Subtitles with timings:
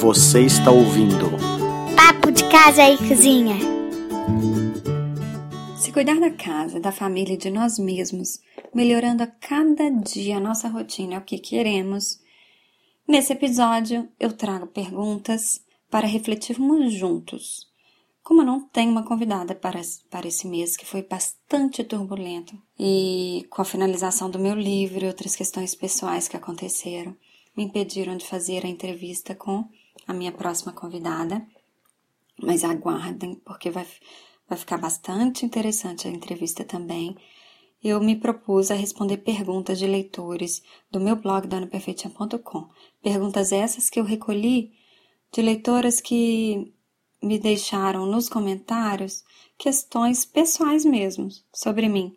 [0.00, 1.26] Você está ouvindo
[1.94, 3.56] Papo de Casa e Cozinha.
[5.76, 8.40] Se cuidar da casa, da família e de nós mesmos,
[8.74, 12.18] melhorando a cada dia a nossa rotina, é o que queremos.
[13.06, 15.60] Nesse episódio, eu trago perguntas
[15.90, 17.66] para refletirmos juntos.
[18.22, 23.46] Como eu não tenho uma convidada para, para esse mês, que foi bastante turbulento, e
[23.50, 27.14] com a finalização do meu livro e outras questões pessoais que aconteceram,
[27.54, 29.68] me impediram de fazer a entrevista com
[30.10, 31.46] a minha próxima convidada.
[32.42, 33.86] Mas aguardem, porque vai,
[34.48, 37.16] vai ficar bastante interessante a entrevista também.
[37.82, 42.68] Eu me propus a responder perguntas de leitores do meu blog danaperfeitinha.com.
[43.02, 44.72] Perguntas essas que eu recolhi
[45.32, 46.74] de leitoras que
[47.22, 49.22] me deixaram nos comentários
[49.56, 52.16] questões pessoais mesmo sobre mim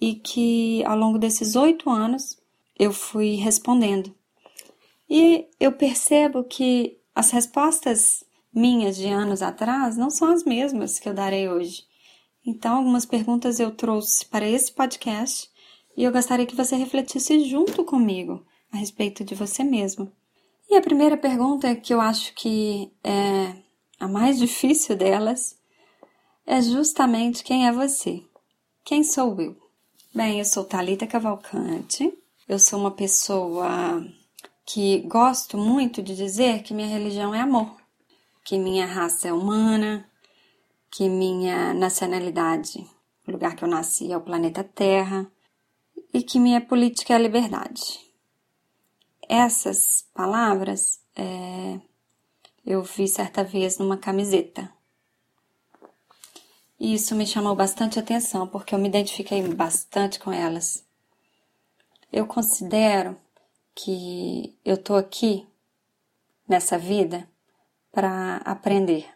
[0.00, 2.36] e que ao longo desses oito anos
[2.78, 4.14] eu fui respondendo.
[5.08, 11.08] E eu percebo que as respostas minhas de anos atrás não são as mesmas que
[11.08, 11.82] eu darei hoje.
[12.44, 15.50] Então, algumas perguntas eu trouxe para esse podcast
[15.96, 20.12] e eu gostaria que você refletisse junto comigo a respeito de você mesmo.
[20.68, 23.56] E a primeira pergunta que eu acho que é
[23.98, 25.58] a mais difícil delas
[26.46, 28.22] é justamente quem é você.
[28.84, 29.56] Quem sou eu?
[30.14, 32.12] Bem, eu sou Talita Cavalcante.
[32.46, 34.06] Eu sou uma pessoa
[34.66, 37.76] que gosto muito de dizer que minha religião é amor,
[38.44, 40.10] que minha raça é humana,
[40.90, 42.84] que minha nacionalidade,
[43.26, 45.30] o lugar que eu nasci é o planeta Terra
[46.12, 48.00] e que minha política é a liberdade.
[49.28, 51.80] Essas palavras é,
[52.64, 54.72] eu vi certa vez numa camiseta.
[56.78, 60.84] E isso me chamou bastante atenção porque eu me identifiquei bastante com elas.
[62.12, 63.16] Eu considero
[63.76, 65.46] que eu tô aqui
[66.48, 67.28] nessa vida
[67.92, 69.08] para aprender.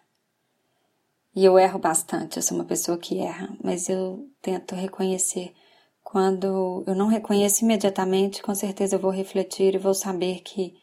[1.35, 5.53] E eu erro bastante, eu sou uma pessoa que erra, mas eu tento reconhecer.
[6.01, 10.81] Quando eu não reconheço imediatamente, com certeza eu vou refletir e vou saber que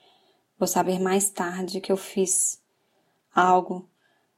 [0.59, 2.59] Vou saber mais tarde que eu fiz
[3.33, 3.87] algo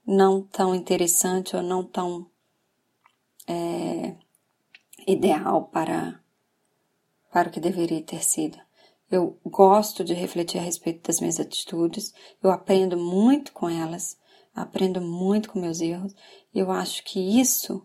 [0.06, 2.30] não tão interessante ou não tão
[3.48, 4.16] é,
[5.08, 6.20] ideal para,
[7.32, 8.60] para o que deveria ter sido.
[9.12, 14.18] Eu gosto de refletir a respeito das minhas atitudes, eu aprendo muito com elas,
[14.54, 16.14] aprendo muito com meus erros.
[16.54, 17.84] Eu acho que isso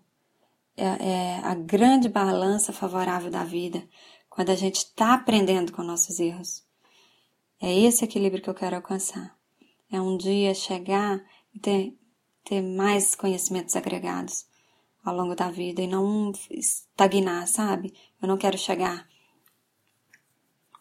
[0.77, 3.83] é, é a grande balança favorável da vida,
[4.29, 6.63] quando a gente está aprendendo com nossos erros.
[7.61, 9.35] É esse equilíbrio que eu quero alcançar.
[9.91, 11.25] É um dia chegar
[11.55, 11.97] e ter,
[12.45, 14.45] ter mais conhecimentos agregados
[15.03, 17.95] ao longo da vida e não estagnar, sabe?
[18.21, 19.07] Eu não quero chegar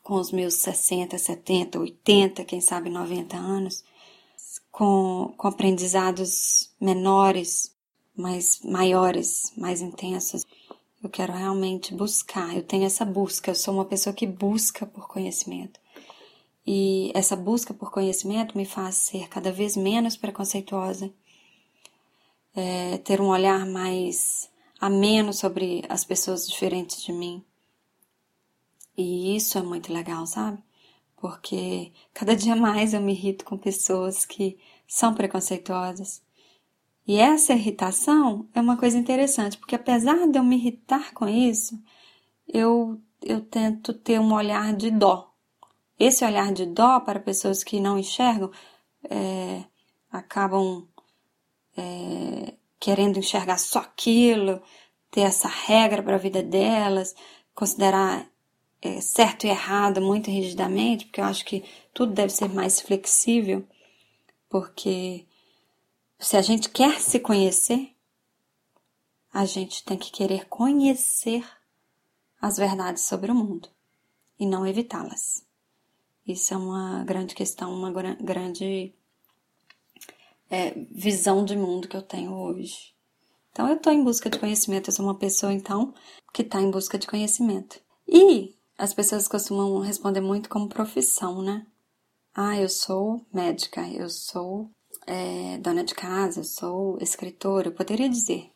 [0.03, 3.83] com os meus 60, 70, 80, quem sabe 90 anos,
[4.69, 7.73] com, com aprendizados menores,
[8.15, 10.45] mas maiores, mais intensos.
[11.01, 15.07] Eu quero realmente buscar, eu tenho essa busca, eu sou uma pessoa que busca por
[15.07, 15.79] conhecimento.
[16.65, 21.11] E essa busca por conhecimento me faz ser cada vez menos preconceituosa,
[22.55, 24.49] é, ter um olhar mais
[24.79, 27.43] ameno sobre as pessoas diferentes de mim.
[28.97, 30.63] E isso é muito legal, sabe?
[31.17, 36.21] Porque cada dia mais eu me irrito com pessoas que são preconceituosas.
[37.07, 41.77] E essa irritação é uma coisa interessante, porque apesar de eu me irritar com isso,
[42.47, 45.33] eu, eu tento ter um olhar de dó
[45.99, 48.51] esse olhar de dó para pessoas que não enxergam
[49.09, 49.63] é,
[50.11, 50.87] acabam
[51.77, 54.61] é, querendo enxergar só aquilo,
[55.11, 57.15] ter essa regra para a vida delas,
[57.53, 58.27] considerar
[58.83, 61.63] é, certo e errado muito rigidamente, porque eu acho que
[61.93, 63.65] tudo deve ser mais flexível,
[64.49, 65.25] porque
[66.19, 67.95] se a gente quer se conhecer,
[69.31, 71.47] a gente tem que querer conhecer
[72.41, 73.69] as verdades sobre o mundo
[74.37, 75.45] e não evitá-las.
[76.27, 78.93] Isso é uma grande questão, uma grande
[80.49, 82.93] é, visão de mundo que eu tenho hoje.
[83.51, 85.93] Então, eu estou em busca de conhecimento, eu sou uma pessoa, então,
[86.33, 87.79] que está em busca de conhecimento.
[88.07, 91.65] E as pessoas costumam responder muito como profissão, né?
[92.33, 94.69] Ah, eu sou médica, eu sou
[95.05, 97.67] é, dona de casa, eu sou escritora.
[97.67, 98.49] Eu poderia dizer,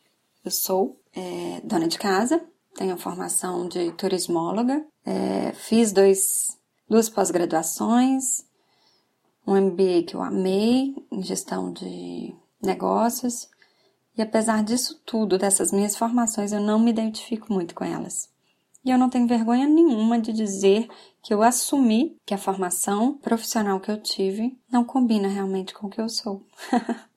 [0.44, 2.44] eu sou é, dona de casa,
[2.74, 8.44] tenho formação de turismóloga, é, fiz dois duas pós-graduações,
[9.46, 13.48] um MBA que eu amei em gestão de negócios.
[14.16, 18.28] E apesar disso tudo, dessas minhas formações, eu não me identifico muito com elas.
[18.84, 20.88] E eu não tenho vergonha nenhuma de dizer
[21.22, 25.90] que eu assumi que a formação profissional que eu tive não combina realmente com o
[25.90, 26.46] que eu sou.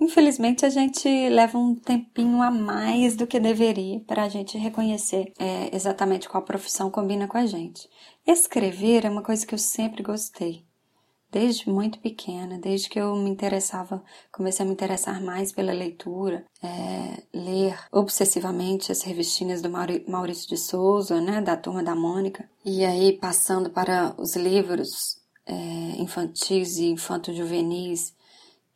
[0.00, 5.32] Infelizmente, a gente leva um tempinho a mais do que deveria para a gente reconhecer
[5.38, 7.88] é, exatamente qual profissão combina com a gente.
[8.26, 10.66] Escrever é uma coisa que eu sempre gostei
[11.34, 16.46] desde muito pequena, desde que eu me interessava, comecei a me interessar mais pela leitura,
[16.62, 22.84] é, ler obsessivamente as revistinhas do Maurício de Souza, né, da Turma da Mônica, e
[22.84, 25.54] aí passando para os livros é,
[26.00, 28.14] infantis e infanto-juvenis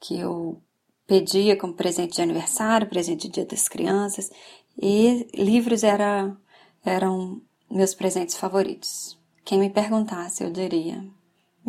[0.01, 0.61] que eu
[1.07, 4.31] pedia como presente de aniversário, presente de Dia das Crianças,
[4.77, 6.37] e livros era,
[6.85, 7.41] eram
[7.71, 9.17] meus presentes favoritos.
[9.45, 11.09] Quem me perguntasse, eu diria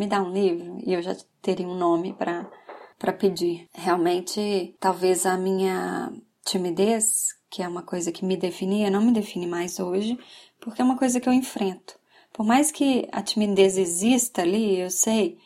[0.00, 3.68] me dá um livro e eu já teria um nome para pedir.
[3.74, 6.10] Realmente, talvez a minha
[6.42, 10.18] timidez, que é uma coisa que me definia, não me define mais hoje,
[10.58, 12.00] porque é uma coisa que eu enfrento.
[12.32, 15.36] Por mais que a timidez exista ali, eu sei,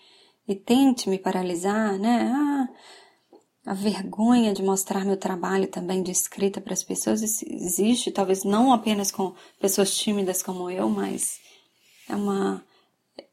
[0.46, 2.30] e tente me paralisar, né?
[2.32, 2.68] Ah,
[3.66, 8.72] a vergonha de mostrar meu trabalho também de escrita para as pessoas existe, talvez não
[8.72, 11.40] apenas com pessoas tímidas como eu, mas
[12.08, 12.64] é uma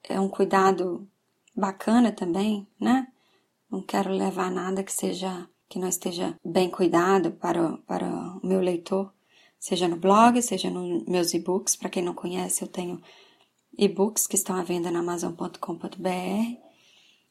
[0.07, 1.07] é um cuidado
[1.55, 3.07] bacana também, né?
[3.69, 8.05] Não quero levar nada que seja que não esteja bem cuidado para, para
[8.43, 9.13] o meu leitor,
[9.57, 11.77] seja no blog, seja nos meus e-books.
[11.77, 13.01] Para quem não conhece, eu tenho
[13.77, 16.71] e-books que estão à venda na amazon.com.br.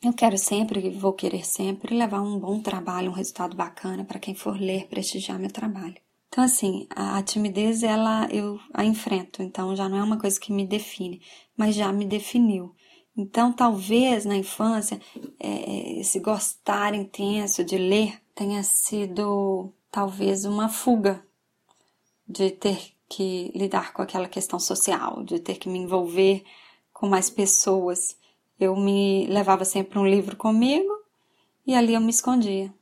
[0.02, 4.34] Eu quero sempre, vou querer sempre levar um bom trabalho, um resultado bacana para quem
[4.34, 5.96] for ler, prestigiar meu trabalho.
[6.28, 10.40] Então, assim, a, a timidez, ela, eu a enfrento, então já não é uma coisa
[10.40, 11.20] que me define,
[11.54, 12.74] mas já me definiu.
[13.20, 14.98] Então, talvez na infância,
[15.38, 21.22] é, esse gostar intenso de ler tenha sido talvez uma fuga
[22.26, 26.42] de ter que lidar com aquela questão social, de ter que me envolver
[26.94, 28.16] com mais pessoas.
[28.58, 30.90] Eu me levava sempre um livro comigo
[31.66, 32.72] e ali eu me escondia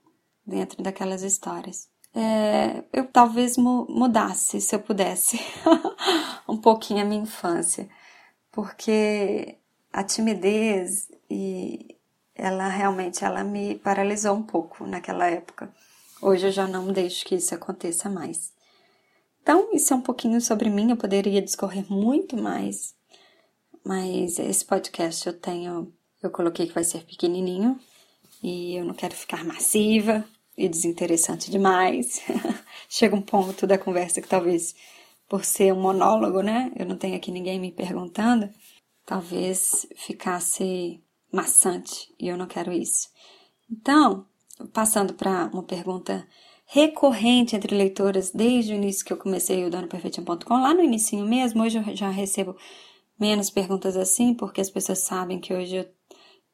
[0.46, 1.88] dentro daquelas histórias.
[2.14, 5.40] É, eu talvez mudasse, se eu pudesse,
[6.48, 7.88] um pouquinho a minha infância,
[8.52, 9.58] porque
[9.98, 11.96] a timidez e
[12.32, 15.74] ela realmente ela me paralisou um pouco naquela época.
[16.22, 18.52] Hoje eu já não deixo que isso aconteça mais.
[19.42, 22.94] Então, isso é um pouquinho sobre mim, eu poderia discorrer muito mais,
[23.84, 25.92] mas esse podcast eu tenho,
[26.22, 27.76] eu coloquei que vai ser pequenininho
[28.40, 30.24] e eu não quero ficar massiva
[30.56, 32.22] e desinteressante demais.
[32.88, 34.76] Chega um ponto da conversa que talvez
[35.28, 36.70] por ser um monólogo, né?
[36.76, 38.48] Eu não tenho aqui ninguém me perguntando
[39.08, 41.02] talvez ficasse
[41.32, 43.08] maçante e eu não quero isso.
[43.70, 44.26] Então,
[44.70, 46.28] passando para uma pergunta
[46.66, 51.62] recorrente entre leitoras desde o início que eu comecei o donoperfeitinha.com, lá no início mesmo,
[51.62, 52.54] hoje eu já recebo
[53.18, 55.88] menos perguntas assim, porque as pessoas sabem que hoje eu,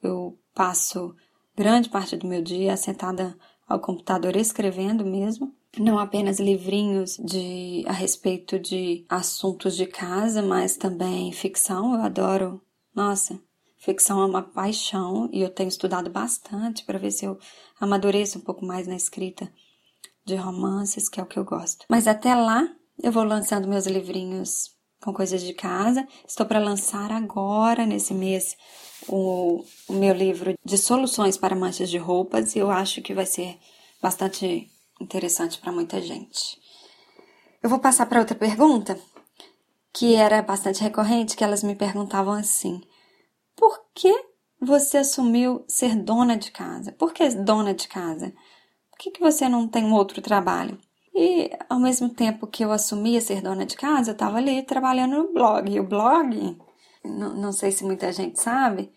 [0.01, 1.13] eu passo
[1.57, 3.37] grande parte do meu dia sentada
[3.67, 10.77] ao computador escrevendo mesmo não apenas livrinhos de a respeito de assuntos de casa, mas
[10.77, 11.95] também ficção.
[11.95, 12.61] Eu adoro.
[12.95, 13.41] Nossa,
[13.79, 17.39] ficção é uma paixão e eu tenho estudado bastante para ver se eu
[17.81, 19.51] amadureço um pouco mais na escrita
[20.25, 21.85] de romances, que é o que eu gosto.
[21.89, 22.69] Mas até lá,
[23.03, 24.71] eu vou lançando meus livrinhos
[25.03, 26.07] com coisas de casa.
[26.27, 28.57] Estou para lançar agora, nesse mês,
[29.07, 33.27] o, o meu livro de soluções para manchas de roupas e eu acho que vai
[33.27, 33.59] ser
[34.01, 34.71] bastante
[35.05, 36.59] interessante para muita gente.
[37.63, 38.99] Eu vou passar para outra pergunta,
[39.93, 42.81] que era bastante recorrente, que elas me perguntavam assim:
[43.57, 44.13] por que
[44.61, 46.93] você assumiu ser dona de casa?
[46.93, 48.33] Por que dona de casa?
[48.91, 50.79] Por que, que você não tem um outro trabalho?
[51.15, 55.17] E ao mesmo tempo que eu assumia ser dona de casa, eu estava ali trabalhando
[55.17, 55.71] no blog.
[55.71, 56.59] E o blog,
[57.05, 58.93] não, não sei se muita gente sabe,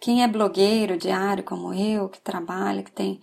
[0.00, 3.20] quem é blogueiro diário como eu, que trabalha, que tem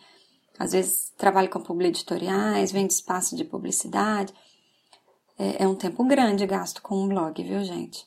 [0.60, 4.34] às vezes trabalho com publi editoriais, vende espaço de publicidade.
[5.38, 8.06] É, é, um tempo grande gasto com um blog, viu, gente?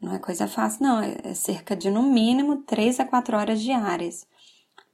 [0.00, 1.00] Não é coisa fácil, não.
[1.00, 4.26] É, é cerca de, no mínimo, 3 a 4 horas diárias.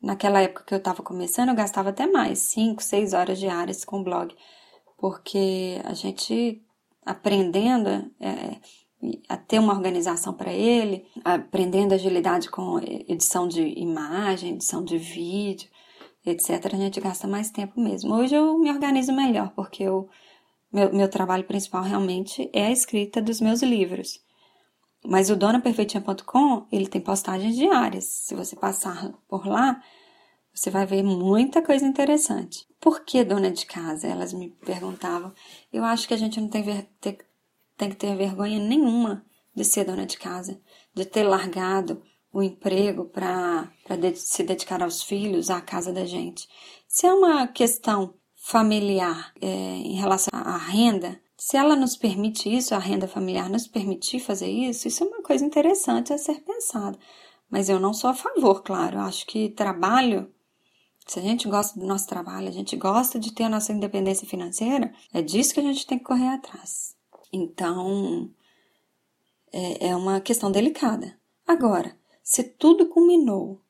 [0.02, 4.00] Naquela época que eu estava começando, eu gastava até mais, 5, 6 horas diárias com
[4.00, 4.34] o blog.
[4.96, 6.62] Porque a gente
[7.06, 7.88] aprendendo
[8.20, 8.56] é,
[9.28, 15.68] a ter uma organização para ele, aprendendo agilidade com edição de imagem, edição de vídeo,
[16.24, 18.14] etc., a gente gasta mais tempo mesmo.
[18.14, 20.08] Hoje eu me organizo melhor, porque eu,
[20.72, 24.20] meu, meu trabalho principal realmente é a escrita dos meus livros.
[25.04, 28.04] Mas o donaperfeitinha.com, ele tem postagens diárias.
[28.04, 29.80] Se você passar por lá,
[30.52, 32.66] você vai ver muita coisa interessante.
[32.80, 34.08] Por que dona de casa?
[34.08, 35.32] Elas me perguntavam.
[35.72, 36.64] Eu acho que a gente não tem,
[37.00, 37.18] ter,
[37.76, 40.60] tem que ter vergonha nenhuma de ser dona de casa,
[40.94, 43.70] de ter largado o emprego para
[44.14, 46.46] se dedicar aos filhos, à casa da gente.
[46.86, 52.74] Se é uma questão familiar é, em relação à renda, se ela nos permite isso,
[52.74, 56.98] a renda familiar nos permitir fazer isso, isso é uma coisa interessante a ser pensada.
[57.50, 58.96] Mas eu não sou a favor, claro.
[58.96, 60.32] Eu acho que trabalho,
[61.06, 64.26] se a gente gosta do nosso trabalho, a gente gosta de ter a nossa independência
[64.26, 66.96] financeira, é disso que a gente tem que correr atrás.
[67.32, 68.30] Então,
[69.52, 71.18] é, é uma questão delicada.
[71.46, 71.96] Agora,
[72.28, 73.60] se tudo culminou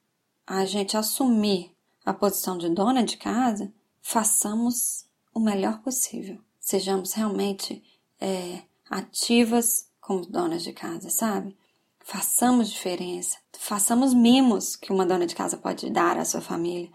[0.47, 1.75] a gente assumir
[2.05, 6.38] a posição de dona de casa, façamos o melhor possível
[6.69, 7.83] sejamos realmente
[8.21, 8.61] é,
[8.91, 11.57] ativas como donas de casa, sabe?
[11.99, 16.91] Façamos diferença, façamos mimos que uma dona de casa pode dar à sua família.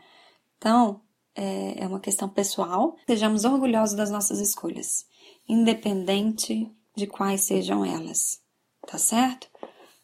[0.59, 1.01] Então,
[1.33, 2.95] é, é uma questão pessoal.
[3.07, 5.07] Sejamos orgulhosos das nossas escolhas,
[5.49, 8.39] independente de quais sejam elas,
[8.85, 9.47] tá certo?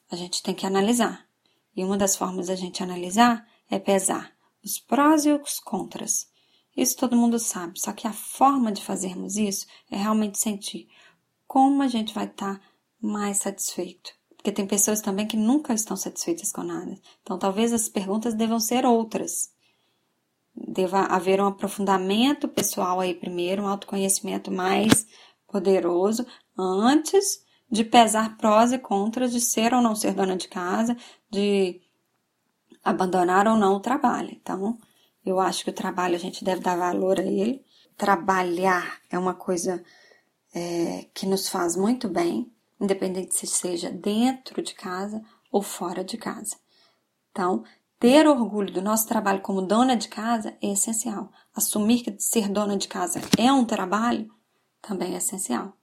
[0.09, 1.28] A gente tem que analisar.
[1.79, 4.33] E uma das formas da gente analisar é pesar
[4.63, 6.29] os prós e os contras
[6.79, 10.87] isso todo mundo sabe, só que a forma de fazermos isso é realmente sentir
[11.45, 12.61] como a gente vai estar tá
[13.01, 14.11] mais satisfeito.
[14.35, 16.97] Porque tem pessoas também que nunca estão satisfeitas com nada.
[17.21, 19.51] Então talvez as perguntas devam ser outras.
[20.55, 25.05] Deva haver um aprofundamento pessoal aí primeiro, um autoconhecimento mais
[25.47, 26.25] poderoso
[26.57, 30.95] antes de pesar prós e contras de ser ou não ser dona de casa,
[31.29, 31.81] de
[32.83, 34.31] abandonar ou não o trabalho.
[34.31, 34.77] Então,
[35.25, 37.63] eu acho que o trabalho a gente deve dar valor a ele.
[37.97, 39.83] Trabalhar é uma coisa
[40.53, 45.21] é, que nos faz muito bem, independente se seja dentro de casa
[45.51, 46.55] ou fora de casa.
[47.31, 47.63] Então,
[47.99, 51.31] ter orgulho do nosso trabalho como dona de casa é essencial.
[51.53, 54.33] Assumir que ser dona de casa é um trabalho
[54.81, 55.73] também é essencial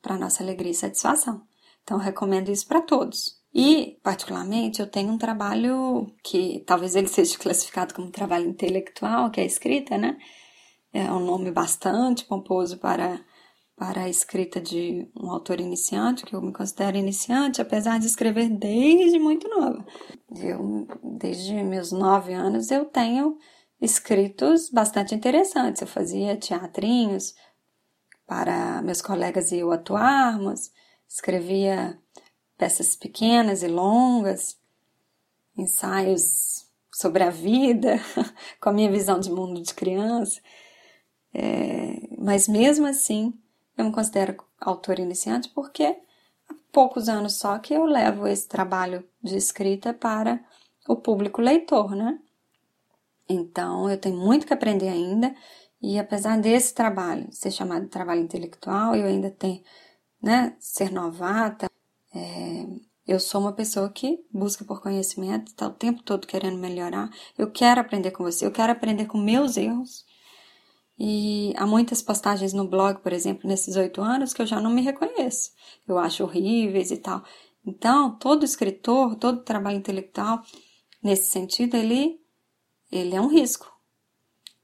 [0.00, 1.46] para nossa alegria e satisfação.
[1.84, 3.40] Então, recomendo isso para todos.
[3.54, 9.40] E, particularmente, eu tenho um trabalho que talvez ele seja classificado como trabalho intelectual, que
[9.40, 10.16] é a escrita, né?
[10.92, 13.20] É um nome bastante pomposo para,
[13.76, 18.48] para a escrita de um autor iniciante, que eu me considero iniciante, apesar de escrever
[18.48, 19.84] desde muito nova.
[20.34, 20.86] Eu,
[21.18, 23.36] desde meus nove anos, eu tenho
[23.80, 25.82] escritos bastante interessantes.
[25.82, 27.34] Eu fazia teatrinhos
[28.26, 30.70] para meus colegas e eu atuarmos,
[31.08, 31.98] escrevia
[32.62, 34.56] peças pequenas e longas,
[35.58, 37.98] ensaios sobre a vida,
[38.62, 40.40] com a minha visão de mundo de criança.
[41.34, 43.34] É, mas mesmo assim,
[43.76, 45.82] eu me considero autor iniciante porque
[46.48, 50.38] há poucos anos só que eu levo esse trabalho de escrita para
[50.86, 52.20] o público leitor, né?
[53.28, 55.34] Então, eu tenho muito que aprender ainda,
[55.80, 59.64] e apesar desse trabalho ser chamado de trabalho intelectual, eu ainda tenho,
[60.22, 61.71] né, ser novata,
[62.14, 62.66] é,
[63.06, 67.10] eu sou uma pessoa que busca por conhecimento, está o tempo todo querendo melhorar.
[67.36, 70.04] Eu quero aprender com você, eu quero aprender com meus erros.
[70.98, 74.70] E há muitas postagens no blog, por exemplo, nesses oito anos, que eu já não
[74.70, 75.50] me reconheço.
[75.88, 77.24] Eu acho horríveis e tal.
[77.66, 80.42] Então, todo escritor, todo trabalho intelectual,
[81.02, 82.20] nesse sentido, ele,
[82.90, 83.72] ele é um risco.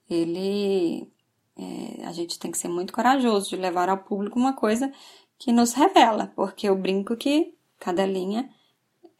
[0.08, 1.10] Ele.
[1.56, 4.92] É, a gente tem que ser muito corajoso de levar ao público uma coisa
[5.38, 8.50] que nos revela, porque eu brinco que cada linha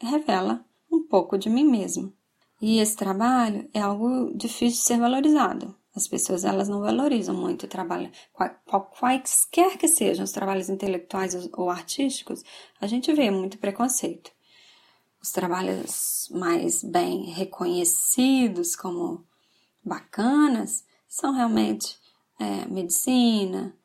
[0.00, 2.12] revela um pouco de mim mesmo.
[2.60, 5.76] E esse trabalho é algo difícil de ser valorizado.
[5.94, 8.10] As pessoas elas não valorizam muito o trabalho,
[8.98, 12.44] quaisquer que sejam os trabalhos intelectuais ou artísticos,
[12.80, 14.30] a gente vê muito preconceito.
[15.20, 19.25] Os trabalhos mais bem reconhecidos como
[19.84, 21.98] bacanas são realmente
[22.38, 23.76] é, medicina,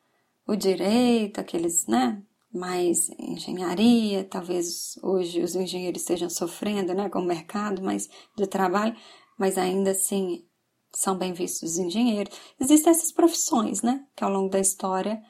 [0.46, 2.22] o direito, aqueles, né,
[2.52, 8.96] mais engenharia, talvez hoje os engenheiros estejam sofrendo, né, com o mercado mais de trabalho,
[9.38, 10.46] mas ainda assim
[10.92, 12.36] são bem vistos os engenheiros.
[12.60, 15.22] Existem essas profissões, né, que ao longo da história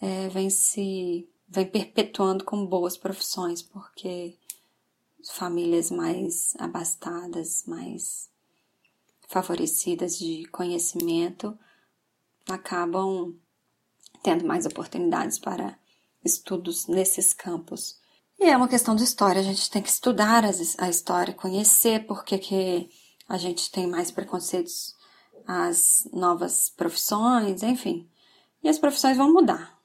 [0.00, 4.38] é, vem se vem perpetuando como boas profissões, porque
[5.32, 8.30] famílias mais abastadas, mais
[9.28, 11.58] favorecidas de conhecimento
[12.48, 13.34] acabam
[14.22, 15.76] tendo mais oportunidades para
[16.24, 17.98] estudos nesses campos.
[18.38, 22.24] E é uma questão de história, a gente tem que estudar a história, conhecer por
[22.24, 22.90] que, que
[23.28, 24.94] a gente tem mais preconceitos
[25.46, 28.08] às novas profissões, enfim.
[28.62, 29.78] E as profissões vão mudar,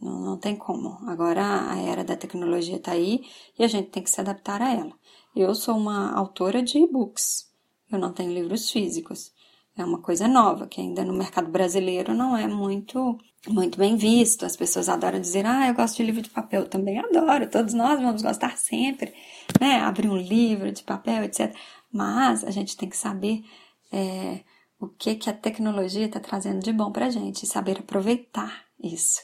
[0.00, 0.98] não, não tem como.
[1.08, 3.24] Agora a era da tecnologia está aí
[3.58, 4.92] e a gente tem que se adaptar a ela.
[5.34, 7.50] Eu sou uma autora de e-books,
[7.90, 9.32] eu não tenho livros físicos.
[9.78, 13.16] É uma coisa nova, que ainda no mercado brasileiro não é muito
[13.46, 14.44] muito bem visto.
[14.44, 16.62] As pessoas adoram dizer, ah, eu gosto de livro de papel.
[16.62, 19.14] Eu também adoro, todos nós vamos gostar sempre,
[19.60, 19.80] né?
[19.80, 21.54] Abrir um livro de papel, etc.
[21.92, 23.44] Mas a gente tem que saber
[23.92, 24.40] é,
[24.80, 28.64] o que, que a tecnologia está trazendo de bom para a gente, e saber aproveitar
[28.82, 29.20] isso.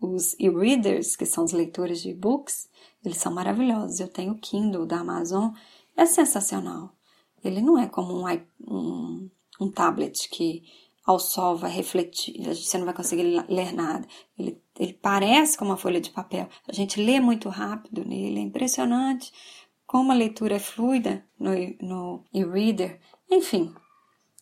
[0.00, 2.68] Os e-readers, que são os leitores de e-books,
[3.04, 3.98] eles são maravilhosos.
[3.98, 5.50] Eu tenho o Kindle da Amazon,
[5.96, 6.92] é sensacional.
[7.42, 8.24] Ele não é como um,
[8.60, 10.62] um, um tablet que
[11.04, 14.06] ao sol vai refletir, você não vai conseguir ler nada.
[14.38, 16.46] Ele, ele parece como uma folha de papel.
[16.68, 19.32] A gente lê muito rápido nele, é impressionante
[19.86, 21.50] como a leitura é fluida no,
[21.80, 23.00] no e-reader.
[23.30, 23.74] Enfim,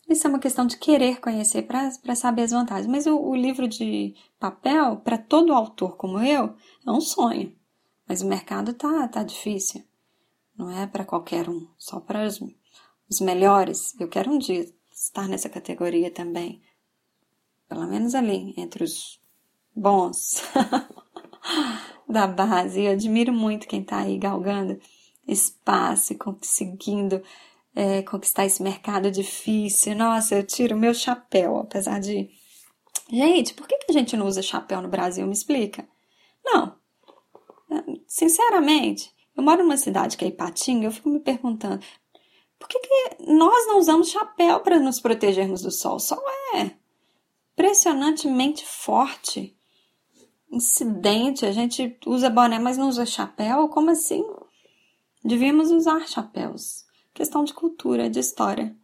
[0.08, 2.88] isso é uma questão de querer conhecer para saber as vantagens.
[2.88, 7.54] Mas o, o livro de papel, para todo autor como eu, é um sonho.
[8.08, 9.85] Mas o mercado tá, tá difícil.
[10.58, 12.40] Não é para qualquer um, só para os,
[13.08, 13.94] os melhores.
[14.00, 14.66] Eu quero um dia
[14.97, 16.62] estar nessa categoria também.
[17.69, 19.21] Pelo menos ali, entre os
[19.75, 20.43] bons
[22.09, 22.83] da base.
[22.83, 24.81] Eu admiro muito quem está aí galgando
[25.29, 27.23] espaço e conseguindo
[27.75, 29.95] é, conquistar esse mercado difícil.
[29.95, 32.31] Nossa, eu tiro meu chapéu, apesar de.
[33.11, 35.26] Gente, por que, que a gente não usa chapéu no Brasil?
[35.26, 35.87] Me explica.
[36.45, 36.76] Não.
[38.07, 41.85] Sinceramente, eu moro numa cidade que é Ipatinga, eu fico me perguntando
[42.59, 45.97] por que, que nós não usamos chapéu para nos protegermos do sol?
[45.97, 46.23] O sol
[46.55, 46.71] é
[47.53, 49.57] impressionantemente forte.
[50.51, 53.69] Incidente, a gente usa boné, mas não usa chapéu?
[53.69, 54.25] Como assim?
[55.25, 56.87] Devíamos usar chapéus
[57.17, 58.77] questão de cultura, de história,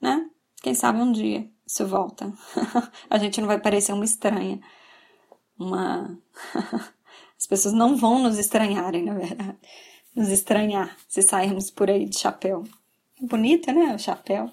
[0.00, 0.30] né?
[0.62, 2.32] Quem sabe um dia isso volta.
[3.10, 4.60] a gente não vai parecer uma estranha.
[5.58, 6.18] Uma.
[7.36, 9.58] As pessoas não vão nos estranharem, na verdade.
[10.14, 12.62] Nos estranhar se sairmos por aí de chapéu.
[13.24, 13.94] Bonito, né?
[13.94, 14.50] O chapéu.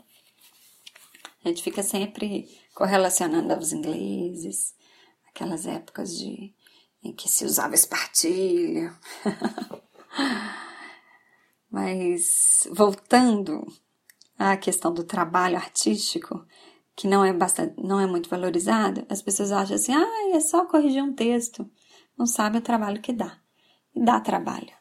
[1.43, 4.75] A gente fica sempre correlacionando aos ingleses,
[5.27, 6.53] aquelas épocas de
[7.03, 8.95] em que se usava espartilho.
[11.71, 13.65] Mas voltando
[14.37, 16.45] à questão do trabalho artístico,
[16.95, 20.67] que não é, bastante, não é muito valorizado, as pessoas acham assim: ah, é só
[20.67, 21.67] corrigir um texto.
[22.15, 23.39] Não sabe o trabalho que dá.
[23.95, 24.78] E dá trabalho.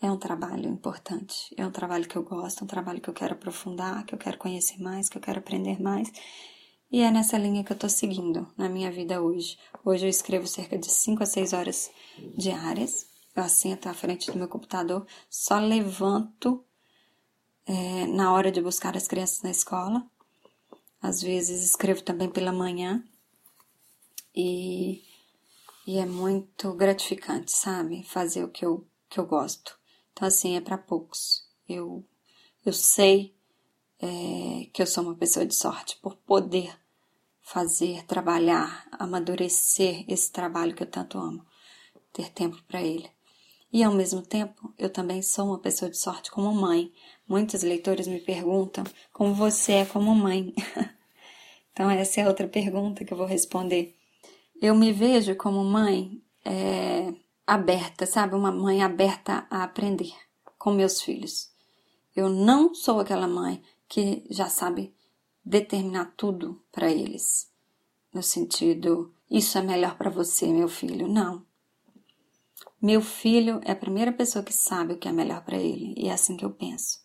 [0.00, 3.14] É um trabalho importante, é um trabalho que eu gosto, é um trabalho que eu
[3.14, 6.12] quero aprofundar, que eu quero conhecer mais, que eu quero aprender mais.
[6.90, 9.58] E é nessa linha que eu estou seguindo na minha vida hoje.
[9.84, 11.90] Hoje eu escrevo cerca de 5 a 6 horas
[12.36, 13.06] diárias.
[13.34, 16.64] Eu assento à frente do meu computador, só levanto
[17.66, 20.06] é, na hora de buscar as crianças na escola.
[21.02, 23.04] Às vezes escrevo também pela manhã.
[24.34, 25.02] E,
[25.86, 28.02] e é muito gratificante, sabe?
[28.04, 29.77] Fazer o que eu, que eu gosto.
[30.18, 31.44] Então, assim, é para poucos.
[31.68, 32.04] Eu,
[32.66, 33.36] eu sei
[34.00, 36.76] é, que eu sou uma pessoa de sorte por poder
[37.40, 41.46] fazer, trabalhar, amadurecer esse trabalho que eu tanto amo,
[42.12, 43.08] ter tempo para ele.
[43.72, 46.92] E ao mesmo tempo, eu também sou uma pessoa de sorte como mãe.
[47.28, 50.52] Muitos leitores me perguntam como você é como mãe.
[51.70, 53.96] então, essa é outra pergunta que eu vou responder.
[54.60, 57.14] Eu me vejo como mãe é,
[57.48, 58.34] aberta, sabe?
[58.34, 60.12] Uma mãe aberta a aprender
[60.58, 61.50] com meus filhos.
[62.14, 64.94] Eu não sou aquela mãe que já sabe
[65.42, 67.50] determinar tudo para eles.
[68.12, 71.08] No sentido, isso é melhor para você, meu filho.
[71.08, 71.42] Não.
[72.82, 76.08] Meu filho é a primeira pessoa que sabe o que é melhor para ele, e
[76.08, 76.98] é assim que eu penso.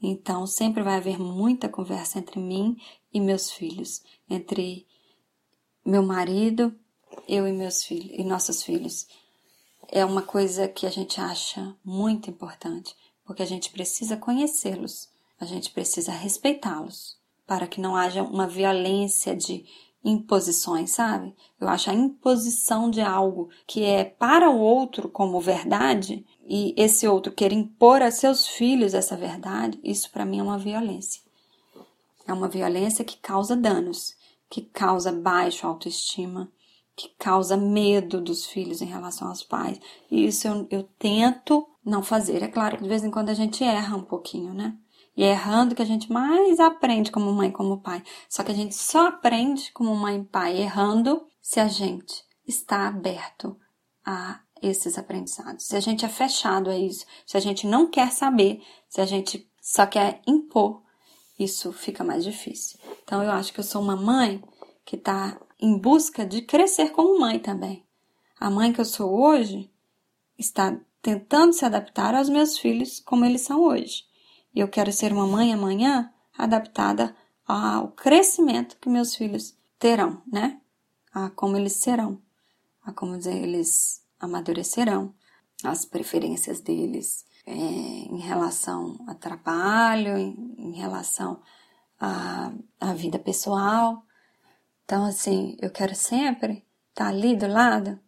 [0.00, 2.76] Então, sempre vai haver muita conversa entre mim
[3.12, 4.86] e meus filhos, entre
[5.84, 6.74] meu marido,
[7.28, 9.06] eu e meus filhos e nossos filhos.
[9.90, 15.08] É uma coisa que a gente acha muito importante, porque a gente precisa conhecê-los,
[15.40, 19.64] a gente precisa respeitá-los, para que não haja uma violência de
[20.04, 21.34] imposições, sabe?
[21.58, 27.08] Eu acho a imposição de algo que é para o outro como verdade e esse
[27.08, 31.22] outro querer impor a seus filhos essa verdade, isso para mim é uma violência.
[32.26, 34.14] É uma violência que causa danos,
[34.50, 36.52] que causa baixa autoestima,
[36.98, 39.80] que causa medo dos filhos em relação aos pais.
[40.10, 42.42] E isso eu, eu tento não fazer.
[42.42, 44.76] É claro que de vez em quando a gente erra um pouquinho, né?
[45.16, 48.02] E é errando que a gente mais aprende como mãe, como pai.
[48.28, 52.88] Só que a gente só aprende como mãe e pai errando se a gente está
[52.88, 53.56] aberto
[54.04, 55.66] a esses aprendizados.
[55.66, 59.06] Se a gente é fechado a isso, se a gente não quer saber, se a
[59.06, 60.82] gente só quer impor,
[61.38, 62.80] isso fica mais difícil.
[63.04, 64.42] Então eu acho que eu sou uma mãe
[64.84, 67.84] que está em busca de crescer como mãe também.
[68.38, 69.70] A mãe que eu sou hoje
[70.38, 74.04] está tentando se adaptar aos meus filhos como eles são hoje.
[74.54, 77.14] E eu quero ser uma mãe amanhã adaptada
[77.46, 80.60] ao crescimento que meus filhos terão, né?
[81.12, 82.20] A como eles serão,
[82.82, 85.14] a como eles amadurecerão,
[85.64, 91.40] as preferências deles é, em relação a trabalho, em, em relação
[91.98, 94.04] à, à vida pessoal.
[94.88, 98.00] Então, assim, eu quero sempre estar ali do lado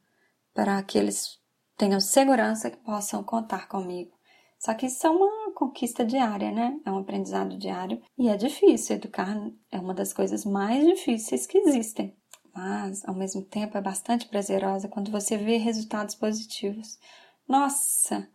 [0.55, 1.39] para que eles
[1.77, 4.11] tenham segurança que possam contar comigo.
[4.59, 6.81] Só que isso é uma conquista diária, né?
[6.87, 8.97] É um aprendizado diário e é difícil.
[8.97, 9.37] Educar
[9.71, 12.17] é uma das coisas mais difíceis que existem.
[12.55, 16.99] Mas, ao mesmo tempo, é bastante prazerosa quando você vê resultados positivos.
[17.47, 18.27] Nossa,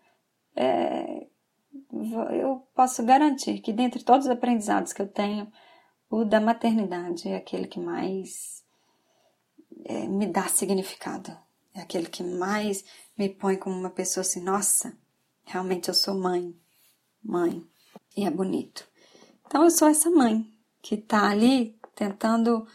[0.55, 1.25] é...
[2.39, 5.51] eu posso garantir que, dentre todos os aprendizados que eu tenho,
[6.09, 8.63] o da maternidade é aquele que mais
[9.85, 11.35] é, me dá significado.
[11.73, 12.85] É aquele que mais
[13.17, 14.97] me põe como uma pessoa assim, nossa,
[15.43, 16.55] realmente eu sou mãe.
[17.23, 17.65] Mãe.
[18.15, 18.87] E é bonito.
[19.45, 20.49] Então eu sou essa mãe
[20.81, 22.67] que está ali tentando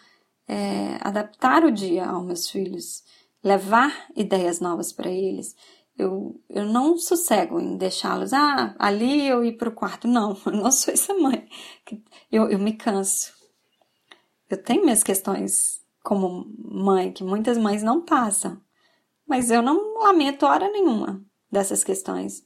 [0.46, 3.04] é, adaptar o dia aos meus filhos,
[3.42, 5.54] levar ideias novas para eles.
[6.00, 10.08] Eu, eu não sossego em deixá-los, ah, ali eu ir para o quarto.
[10.08, 11.46] Não, eu não sou essa mãe.
[12.32, 13.34] Eu, eu me canso.
[14.48, 18.60] Eu tenho minhas questões como mãe, que muitas mães não passam.
[19.26, 22.44] Mas eu não lamento hora nenhuma dessas questões.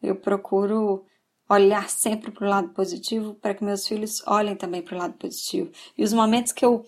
[0.00, 1.04] Eu procuro
[1.48, 5.14] olhar sempre para o lado positivo para que meus filhos olhem também para o lado
[5.14, 5.70] positivo.
[5.98, 6.84] E os momentos que eu,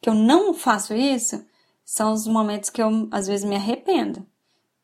[0.00, 1.44] que eu não faço isso
[1.84, 4.26] são os momentos que eu às vezes me arrependo,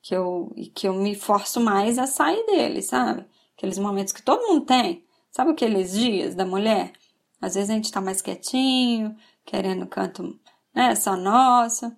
[0.02, 3.24] que eu, que eu me forço mais a sair deles, sabe?
[3.56, 5.04] Aqueles momentos que todo mundo tem.
[5.30, 6.92] Sabe aqueles dias da mulher?
[7.40, 10.38] Às vezes a gente está mais quietinho, querendo canto
[10.74, 11.92] né, só nosso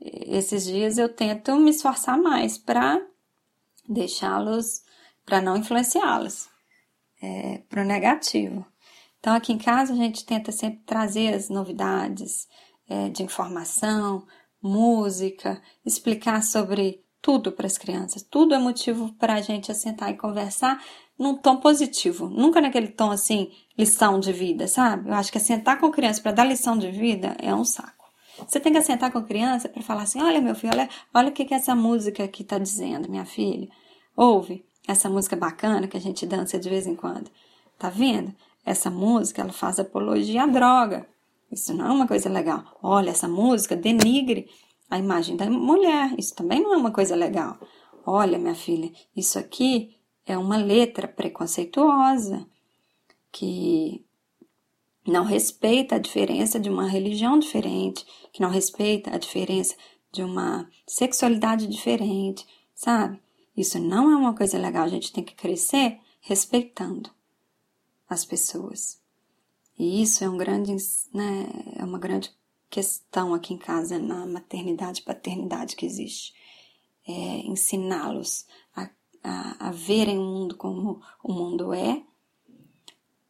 [0.00, 3.04] esses dias eu tento me esforçar mais para
[3.88, 4.82] deixá-los,
[5.24, 6.48] para não influenciá-los
[7.20, 8.64] é, para o negativo.
[9.18, 12.46] Então, aqui em casa, a gente tenta sempre trazer as novidades
[12.88, 14.26] é, de informação,
[14.62, 18.22] música, explicar sobre tudo para as crianças.
[18.22, 20.82] Tudo é motivo para a gente sentar e conversar
[21.18, 25.08] num tom positivo, nunca naquele tom assim, lição de vida, sabe?
[25.10, 27.98] Eu acho que sentar com criança para dar lição de vida é um saco.
[28.46, 31.28] Você tem que sentar com a criança para falar assim: olha, meu filho, olha, olha
[31.28, 33.68] o que, que essa música aqui está dizendo, minha filha.
[34.16, 37.30] Ouve essa música bacana que a gente dança de vez em quando.
[37.78, 38.34] Tá vendo?
[38.64, 41.06] Essa música ela faz apologia à droga.
[41.50, 42.64] Isso não é uma coisa legal.
[42.82, 44.48] Olha, essa música denigre
[44.90, 46.14] a imagem da mulher.
[46.18, 47.58] Isso também não é uma coisa legal.
[48.06, 52.46] Olha, minha filha, isso aqui é uma letra preconceituosa
[53.30, 54.04] que
[55.06, 59.74] não respeita a diferença de uma religião diferente, que não respeita a diferença
[60.12, 63.20] de uma sexualidade diferente, sabe?
[63.56, 64.84] Isso não é uma coisa legal.
[64.84, 67.10] A gente tem que crescer respeitando
[68.08, 69.00] as pessoas.
[69.78, 70.74] E isso é um grande,
[71.12, 72.30] né, é uma grande
[72.70, 76.32] questão aqui em casa na maternidade e paternidade que existe.
[77.06, 78.90] É ensiná-los a,
[79.22, 82.02] a, a verem o mundo como o mundo é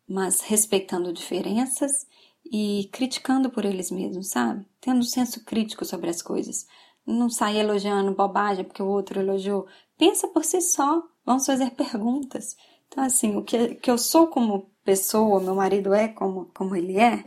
[0.09, 2.07] mas respeitando diferenças
[2.51, 4.65] e criticando por eles mesmos, sabe?
[4.81, 6.67] Tendo senso crítico sobre as coisas.
[7.07, 9.67] Não sair elogiando bobagem porque o outro elogiou.
[9.99, 11.03] Pensa por si só.
[11.27, 12.57] Vamos fazer perguntas.
[12.87, 16.99] Então, assim, o que, que eu sou como pessoa, meu marido é como, como ele
[16.99, 17.23] é,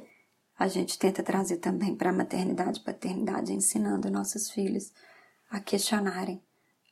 [0.62, 4.94] a gente tenta trazer também para a maternidade e paternidade, ensinando nossos filhos
[5.50, 6.40] a questionarem,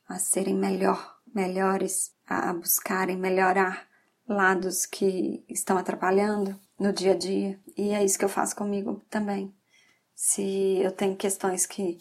[0.08, 3.86] a serem melhor, melhores, a buscarem melhorar
[4.26, 7.60] lados que estão atrapalhando no dia a dia.
[7.76, 9.54] E é isso que eu faço comigo também.
[10.16, 11.96] Se eu tenho questões que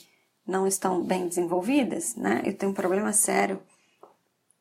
[0.47, 2.41] não estão bem desenvolvidas, né?
[2.45, 3.61] Eu tenho um problema sério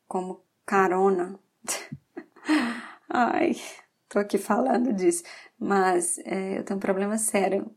[0.07, 1.41] como carona.
[3.09, 3.57] Ai,
[4.11, 5.23] tô aqui falando disso,
[5.59, 7.71] mas é, eu tenho um problema sério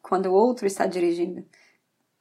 [0.00, 1.44] quando o outro está dirigindo.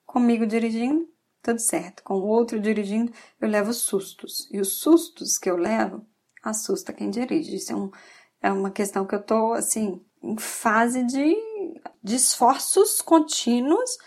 [0.06, 1.08] Comigo dirigindo,
[1.42, 2.04] tudo certo.
[2.04, 4.50] Com o outro dirigindo, eu levo sustos.
[4.52, 6.06] E os sustos que eu levo
[6.44, 7.56] assusta quem dirige.
[7.56, 7.92] Isso é, um,
[8.42, 11.36] é uma questão que eu tô, assim, em fase de,
[12.04, 13.98] de esforços contínuos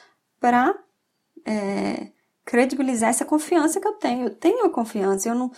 [0.41, 0.77] para
[1.45, 2.11] é,
[2.49, 4.25] credibilizar essa confiança que eu tenho.
[4.25, 5.53] Eu tenho a confiança, eu não.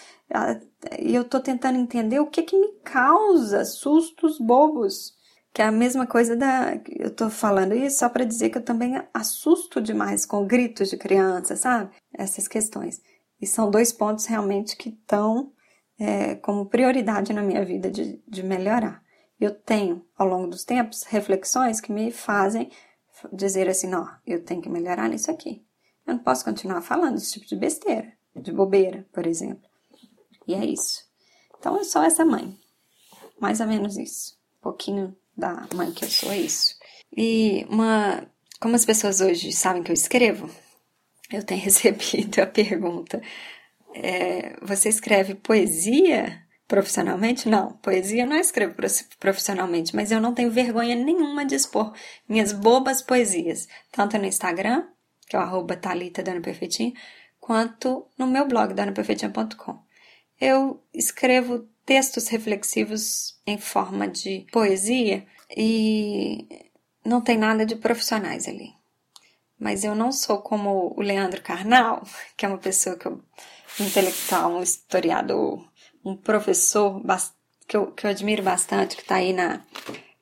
[0.99, 5.15] Eu tô tentando entender o que que me causa sustos bobos.
[5.55, 6.81] Que é a mesma coisa da.
[6.89, 10.97] Eu tô falando isso só para dizer que eu também assusto demais com gritos de
[10.97, 11.91] criança, sabe?
[12.13, 13.01] Essas questões.
[13.41, 15.53] E são dois pontos realmente que estão
[15.97, 19.01] é, como prioridade na minha vida de, de melhorar.
[19.41, 22.69] Eu tenho, ao longo dos tempos, reflexões que me fazem
[23.33, 25.65] dizer assim: não, eu tenho que melhorar nisso aqui.
[26.11, 29.69] Eu não posso continuar falando esse tipo de besteira, de bobeira, por exemplo.
[30.47, 31.05] E é isso.
[31.57, 32.59] Então eu sou essa mãe.
[33.41, 34.37] Mais ou menos isso.
[34.59, 36.75] Um pouquinho da mãe que eu sou, é isso.
[37.17, 38.27] E uma.
[38.61, 40.51] Como as pessoas hoje sabem que eu escrevo,
[41.33, 43.23] eu tenho recebido a pergunta:
[43.95, 47.49] é, você escreve poesia profissionalmente?
[47.49, 48.75] Não, poesia eu não escrevo
[49.21, 51.95] profissionalmente, mas eu não tenho vergonha nenhuma de expor
[52.29, 54.87] minhas bobas poesias, tanto no Instagram,
[55.31, 56.93] que é o arroba Thalita Dona Perfeitinho,
[57.39, 59.79] quanto no meu blog, donaperfeitinha.com.
[60.41, 65.25] Eu escrevo textos reflexivos em forma de poesia
[65.57, 66.49] e
[67.05, 68.75] não tem nada de profissionais ali.
[69.57, 72.03] Mas eu não sou como o Leandro Carnal,
[72.37, 73.23] que é uma pessoa que eu,
[73.79, 75.65] um intelectual, um historiador,
[76.05, 77.01] um professor
[77.69, 79.65] que eu, que eu admiro bastante, que está aí na,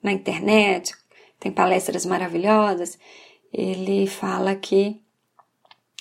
[0.03, 0.95] na internet,
[1.41, 2.99] tem palestras maravilhosas.
[3.53, 5.03] Ele fala que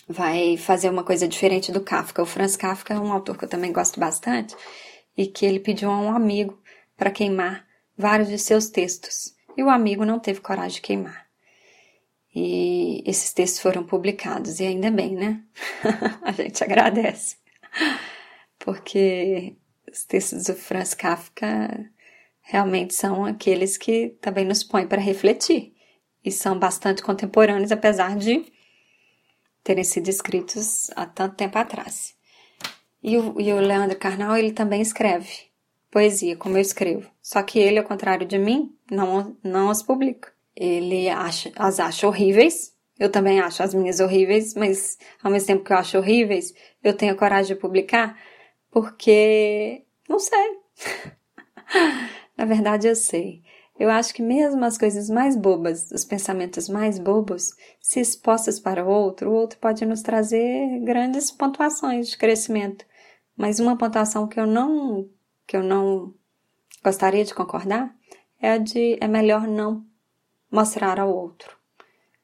[0.07, 2.21] vai fazer uma coisa diferente do Kafka.
[2.21, 4.55] O Franz Kafka é um autor que eu também gosto bastante
[5.15, 6.61] e que ele pediu a um amigo
[6.95, 7.65] para queimar
[7.97, 9.35] vários de seus textos.
[9.57, 11.27] E o amigo não teve coragem de queimar.
[12.33, 15.41] E esses textos foram publicados, e ainda bem, né?
[16.21, 17.37] a gente agradece.
[18.59, 19.55] Porque
[19.91, 21.89] os textos do Franz Kafka
[22.41, 25.73] realmente são aqueles que também nos põem para refletir.
[26.27, 28.43] E são bastante contemporâneos, apesar de
[29.63, 32.15] terem sido escritos há tanto tempo atrás.
[33.01, 35.29] E o, e o Leandro Carnal, ele também escreve
[35.89, 37.09] poesia, como eu escrevo.
[37.21, 40.33] Só que ele, ao contrário de mim, não, não as publica.
[40.53, 42.75] Ele acha, as acha horríveis.
[42.99, 46.93] Eu também acho as minhas horríveis, mas ao mesmo tempo que eu acho horríveis, eu
[46.93, 48.19] tenho a coragem de publicar
[48.69, 50.59] porque não sei.
[52.35, 53.43] Na verdade, eu sei.
[53.79, 58.83] Eu acho que mesmo as coisas mais bobas, os pensamentos mais bobos, se expostas para
[58.83, 62.85] o outro, o outro pode nos trazer grandes pontuações de crescimento.
[63.35, 65.07] Mas uma pontuação que eu não
[65.45, 66.13] que eu não
[66.83, 67.95] gostaria de concordar
[68.41, 69.85] é a de é melhor não
[70.51, 71.55] mostrar ao outro.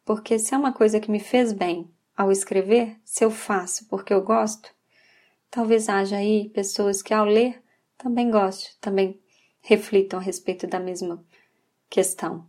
[0.04, 4.14] Porque se é uma coisa que me fez bem ao escrever, se eu faço porque
[4.14, 4.74] eu gosto,
[5.52, 7.62] talvez haja aí pessoas que ao ler
[7.96, 9.22] também gostem, também
[9.62, 11.24] reflitam a respeito da mesma
[11.94, 12.44] questão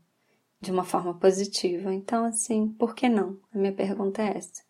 [0.59, 1.93] de uma forma positiva.
[1.93, 3.39] Então, assim, por que não?
[3.55, 4.63] A minha pergunta é essa.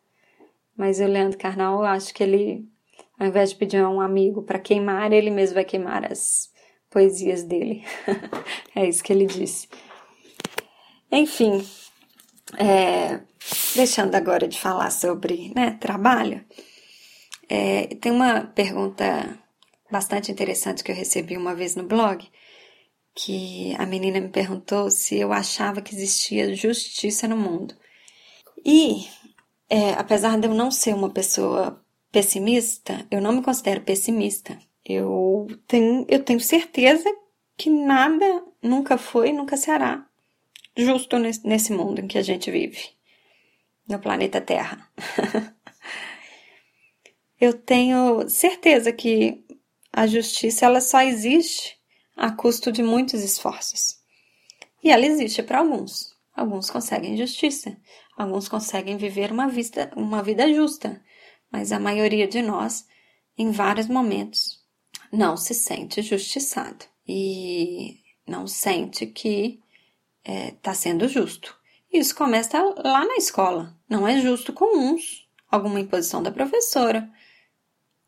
[0.76, 2.68] Mas o Leandro Carnal, eu acho que ele,
[3.16, 6.50] ao invés de pedir a um amigo para queimar, ele mesmo vai queimar as
[6.90, 7.84] poesias dele.
[8.74, 9.68] é isso que ele disse.
[11.08, 11.64] Enfim,
[12.58, 13.20] é,
[13.76, 16.44] deixando agora de falar sobre né, trabalho,
[17.48, 19.38] é, tem uma pergunta
[19.88, 22.28] bastante interessante que eu recebi uma vez no blog
[23.14, 27.74] que a menina me perguntou se eu achava que existia justiça no mundo.
[28.64, 29.06] E,
[29.68, 34.58] é, apesar de eu não ser uma pessoa pessimista, eu não me considero pessimista.
[34.84, 37.08] Eu tenho, eu tenho certeza
[37.56, 40.06] que nada nunca foi e nunca será
[40.76, 42.90] justo nesse, mundo em que a gente vive,
[43.88, 44.90] no planeta Terra.
[47.40, 49.44] eu tenho certeza que
[49.92, 51.78] a justiça ela só existe
[52.16, 53.98] a custo de muitos esforços.
[54.82, 56.14] E ela existe para alguns.
[56.34, 57.76] Alguns conseguem justiça,
[58.16, 61.00] alguns conseguem viver uma vida, uma vida justa,
[61.50, 62.86] mas a maioria de nós,
[63.38, 64.60] em vários momentos,
[65.12, 69.60] não se sente justiçado e não sente que
[70.24, 71.56] está é, tá sendo justo.
[71.92, 73.76] Isso começa lá na escola.
[73.88, 77.08] Não é justo com uns, alguma imposição da professora.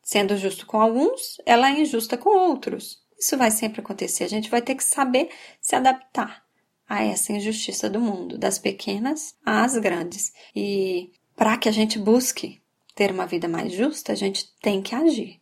[0.02, 3.05] Sendo justo com alguns, ela é injusta com outros.
[3.18, 4.24] Isso vai sempre acontecer.
[4.24, 6.44] A gente vai ter que saber se adaptar
[6.88, 10.32] a essa injustiça do mundo, das pequenas às grandes.
[10.54, 12.62] E para que a gente busque
[12.94, 15.40] ter uma vida mais justa, a gente tem que agir.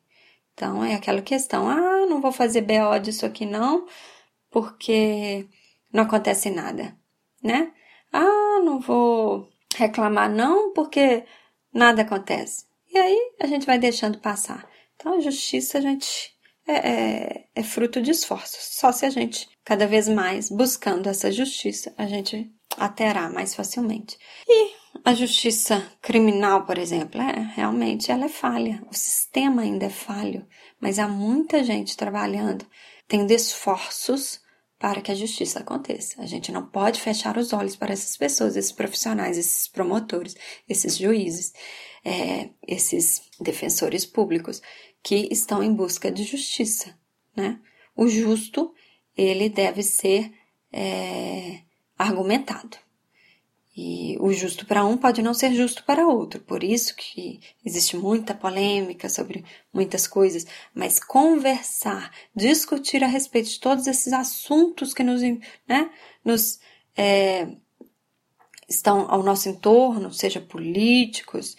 [0.55, 3.87] Então é aquela questão: ah, não vou fazer BO disso aqui não,
[4.51, 5.47] porque
[5.93, 6.97] não acontece nada,
[7.43, 7.73] né?
[8.13, 11.25] Ah, não vou reclamar não, porque
[11.73, 12.67] nada acontece.
[12.93, 14.69] E aí a gente vai deixando passar.
[14.95, 16.34] Então a justiça a gente
[16.67, 18.61] é, é, é fruto de esforços.
[18.61, 23.55] Só se a gente, cada vez mais, buscando essa justiça, a gente a terá mais
[23.55, 24.19] facilmente.
[24.49, 24.73] E
[25.05, 28.83] a justiça criminal, por exemplo, é, realmente ela é falha.
[28.91, 30.47] O sistema ainda é falho,
[30.81, 32.67] mas há muita gente trabalhando,
[33.07, 34.41] tendo esforços
[34.79, 36.21] para que a justiça aconteça.
[36.21, 40.35] A gente não pode fechar os olhos para essas pessoas, esses profissionais, esses promotores,
[40.69, 41.53] esses juízes,
[42.05, 44.61] é, esses defensores públicos
[45.05, 46.99] que estão em busca de justiça,
[47.37, 47.61] né?
[47.95, 48.75] O justo,
[49.15, 50.33] ele deve ser
[50.73, 51.61] é,
[51.97, 52.79] argumentado.
[53.77, 56.41] E o justo para um pode não ser justo para outro.
[56.41, 60.47] Por isso que existe muita polêmica sobre muitas coisas.
[60.73, 65.21] Mas conversar, discutir a respeito de todos esses assuntos que nos,
[65.69, 65.91] né,
[66.25, 66.61] nos
[66.97, 67.49] é,
[68.69, 71.57] estão ao nosso entorno, seja políticos,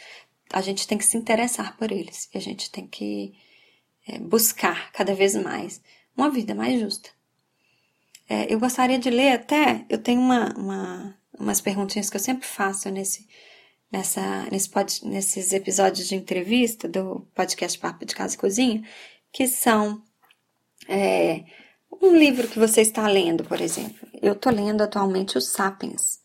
[0.56, 2.30] a gente tem que se interessar por eles.
[2.34, 3.34] E a gente tem que
[4.08, 5.82] é, buscar cada vez mais
[6.16, 7.10] uma vida mais justa.
[8.30, 12.48] É, eu gostaria de ler até, eu tenho uma, uma umas perguntinhas que eu sempre
[12.48, 13.28] faço nesse,
[13.92, 18.84] nessa, nesse pod, nesses episódios de entrevista do podcast Papo de Casa e Cozinha,
[19.34, 20.02] que são
[20.88, 21.44] é,
[22.02, 24.08] um livro que você está lendo, por exemplo.
[24.22, 26.22] Eu estou lendo atualmente o Sapiens.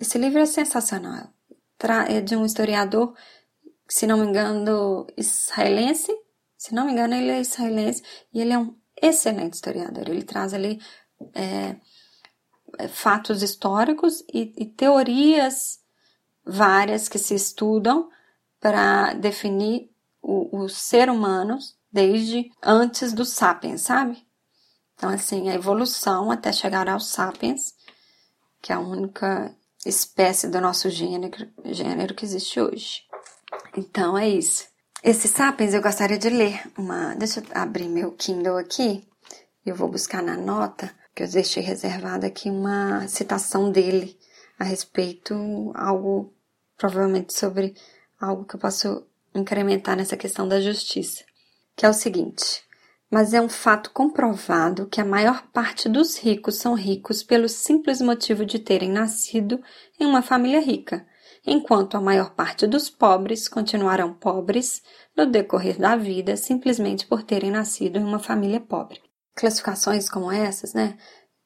[0.00, 1.32] Esse livro é sensacional.
[2.08, 3.14] É de um historiador,
[3.90, 6.16] se não me engano, israelense.
[6.56, 10.08] Se não me engano, ele é israelense e ele é um excelente historiador.
[10.08, 10.80] Ele traz ali
[11.34, 11.76] é,
[12.78, 15.80] é, fatos históricos e, e teorias
[16.44, 18.08] várias que se estudam
[18.60, 19.90] para definir
[20.22, 21.58] o, ser humano
[21.90, 24.24] desde antes dos sapiens, sabe?
[24.94, 27.74] Então, assim, a evolução até chegar aos sapiens,
[28.60, 33.09] que é a única espécie do nosso gênero, gênero que existe hoje.
[33.76, 34.68] Então, é isso.
[35.02, 37.14] Esse sapiens eu gostaria de ler uma.
[37.14, 39.06] Deixa eu abrir meu Kindle aqui.
[39.64, 44.18] Eu vou buscar na nota que eu deixei reservada aqui uma citação dele
[44.58, 46.34] a respeito algo
[46.76, 47.74] provavelmente sobre
[48.20, 51.24] algo que eu posso incrementar nessa questão da justiça,
[51.76, 52.62] que é o seguinte:
[53.10, 58.00] mas é um fato comprovado que a maior parte dos ricos são ricos pelo simples
[58.00, 59.62] motivo de terem nascido
[59.98, 61.06] em uma família rica,
[61.46, 64.82] enquanto a maior parte dos pobres continuarão pobres
[65.16, 69.00] no decorrer da vida simplesmente por terem nascido em uma família pobre
[69.40, 70.96] classificações como essas, né?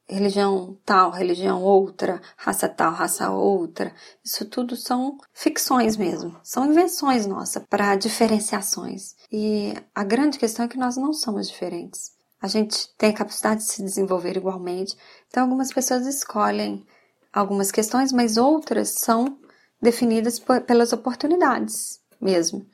[0.06, 3.94] Religião tal, religião outra, raça tal, raça outra.
[4.22, 9.14] Isso tudo são ficções mesmo, são invenções nossas para diferenciações.
[9.32, 12.12] E a grande questão é que nós não somos diferentes.
[12.42, 14.94] A gente tem a capacidade de se desenvolver igualmente.
[15.28, 16.84] Então, algumas pessoas escolhem
[17.32, 19.38] algumas questões, mas outras são
[19.84, 22.66] definidas pelas oportunidades mesmo.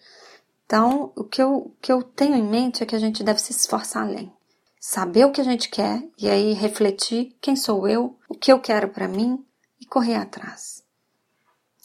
[0.64, 3.52] Então, o que eu, que eu tenho em mente é que a gente deve se
[3.52, 4.32] esforçar além
[4.80, 8.58] saber o que a gente quer e aí refletir quem sou eu, o que eu
[8.58, 9.44] quero para mim
[9.78, 10.82] e correr atrás.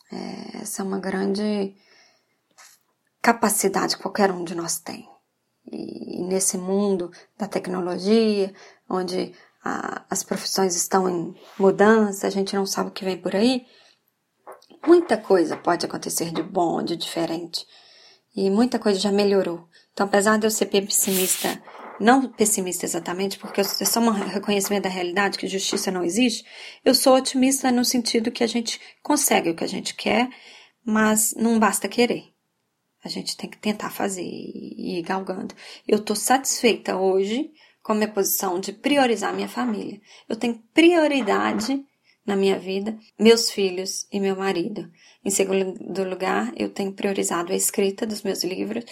[0.10, 1.76] É, essa é uma grande
[3.22, 5.10] capacidade que qualquer um de nós tem.
[5.70, 8.54] E nesse mundo da tecnologia,
[8.90, 9.34] onde
[9.64, 13.66] a, as profissões estão em mudança, a gente não sabe o que vem por aí,
[14.86, 17.66] muita coisa pode acontecer de bom, de diferente.
[18.36, 19.68] E muita coisa já melhorou.
[19.94, 21.62] Então, apesar de eu ser pessimista
[22.00, 26.46] não pessimista exatamente, porque é só um reconhecimento da realidade que justiça não existe.
[26.84, 30.30] Eu sou otimista no sentido que a gente consegue o que a gente quer,
[30.84, 32.26] mas não basta querer.
[33.04, 35.56] A gente tem que tentar fazer e ir galgando.
[35.88, 37.52] Eu estou satisfeita hoje
[37.84, 40.02] com a minha posição de priorizar minha família.
[40.28, 41.86] Eu tenho prioridade
[42.26, 44.90] na minha vida, meus filhos e meu marido.
[45.24, 48.84] Em segundo lugar, eu tenho priorizado a escrita dos meus livros,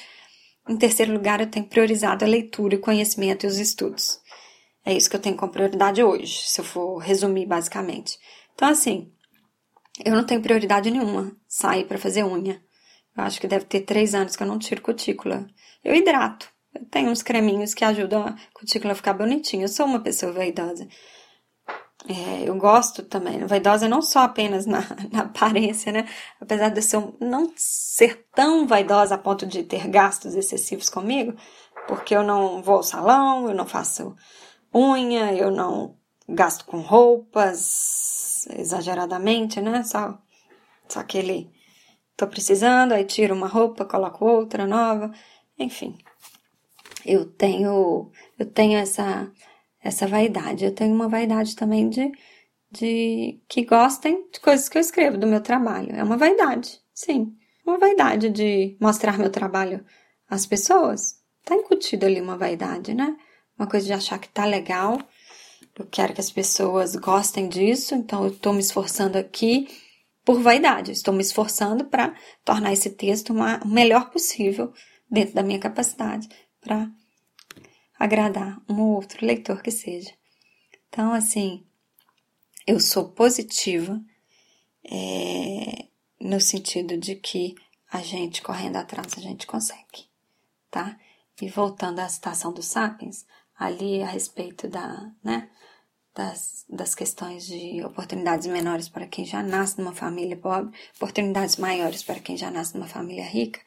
[0.68, 4.20] em terceiro lugar, eu tenho priorizado a leitura, o conhecimento e os estudos.
[4.86, 8.18] É isso que eu tenho como prioridade hoje, se eu for resumir basicamente.
[8.54, 9.12] Então, assim,
[10.06, 12.64] eu não tenho prioridade nenhuma sair para fazer unha.
[13.16, 15.46] Eu acho que deve ter três anos que eu não tiro cutícula.
[15.84, 16.50] Eu hidrato.
[16.74, 19.66] Eu tenho uns creminhos que ajudam a cutícula a ficar bonitinha.
[19.66, 20.88] Eu sou uma pessoa vaidosa.
[22.08, 26.08] É, eu gosto também, vaidosa não só apenas na, na aparência, né?
[26.40, 31.34] Apesar de eu não ser tão vaidosa a ponto de ter gastos excessivos comigo,
[31.88, 34.16] porque eu não vou ao salão, eu não faço
[34.74, 35.96] unha, eu não
[36.28, 39.84] gasto com roupas exageradamente, né?
[39.84, 40.18] Só,
[40.90, 41.50] só aquele.
[42.18, 45.12] Tô precisando, aí tiro uma roupa, coloco outra nova,
[45.58, 45.98] enfim.
[47.06, 49.32] Eu tenho, eu tenho essa
[49.84, 50.66] essa vaidade.
[50.66, 52.12] Eu tenho uma vaidade também de,
[52.72, 55.96] de que gostem de coisas que eu escrevo do meu trabalho.
[55.96, 57.36] É uma vaidade, sim.
[57.66, 59.86] Uma vaidade de mostrar meu trabalho
[60.30, 61.22] às pessoas.
[61.44, 63.16] Tá incutido ali uma vaidade, né?
[63.58, 64.98] Uma coisa de achar que tá legal.
[65.78, 69.68] Eu quero que as pessoas gostem disso, então eu estou me esforçando aqui
[70.24, 70.92] por vaidade.
[70.92, 72.14] Estou me esforçando para
[72.46, 74.72] tornar esse texto o melhor possível
[75.10, 76.30] dentro da minha capacidade
[76.62, 76.90] para
[78.04, 80.12] agradar um ou outro leitor que seja.
[80.90, 81.66] Então, assim,
[82.68, 84.04] eu sou positiva
[84.84, 85.86] é,
[86.20, 87.56] no sentido de que
[87.90, 90.10] a gente correndo atrás a gente consegue,
[90.70, 91.00] tá?
[91.42, 93.26] E voltando à citação do Sapiens,
[93.58, 95.50] ali a respeito da, né,
[96.14, 102.04] das, das questões de oportunidades menores para quem já nasce numa família pobre, oportunidades maiores
[102.04, 103.62] para quem já nasce numa família rica,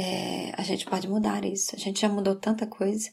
[0.00, 1.74] é, a gente pode mudar isso.
[1.74, 3.10] A gente já mudou tanta coisa.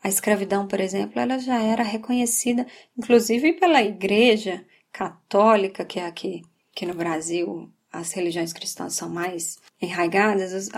[0.00, 2.64] A escravidão, por exemplo, ela já era reconhecida,
[2.96, 9.58] inclusive pela Igreja Católica, que é aqui, aqui no Brasil as religiões cristãs são mais
[9.80, 10.70] enraigadas,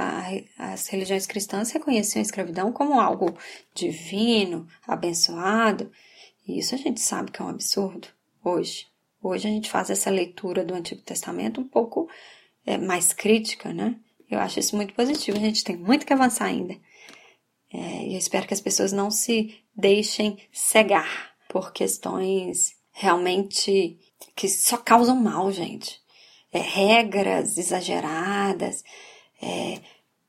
[0.57, 3.37] as religiões cristãs reconheciam a escravidão como algo
[3.75, 5.91] divino, abençoado,
[6.47, 8.09] e isso a gente sabe que é um absurdo
[8.45, 8.87] hoje.
[9.21, 12.09] Hoje a gente faz essa leitura do Antigo Testamento um pouco
[12.65, 13.97] é, mais crítica, né?
[14.31, 15.39] Eu acho isso muito positivo.
[15.39, 16.77] A gente tem muito que avançar ainda.
[17.73, 23.99] É, eu espero que as pessoas não se deixem cegar por questões realmente
[24.37, 26.01] que só causam mal, gente
[26.53, 28.83] é, regras exageradas,
[29.41, 29.81] é,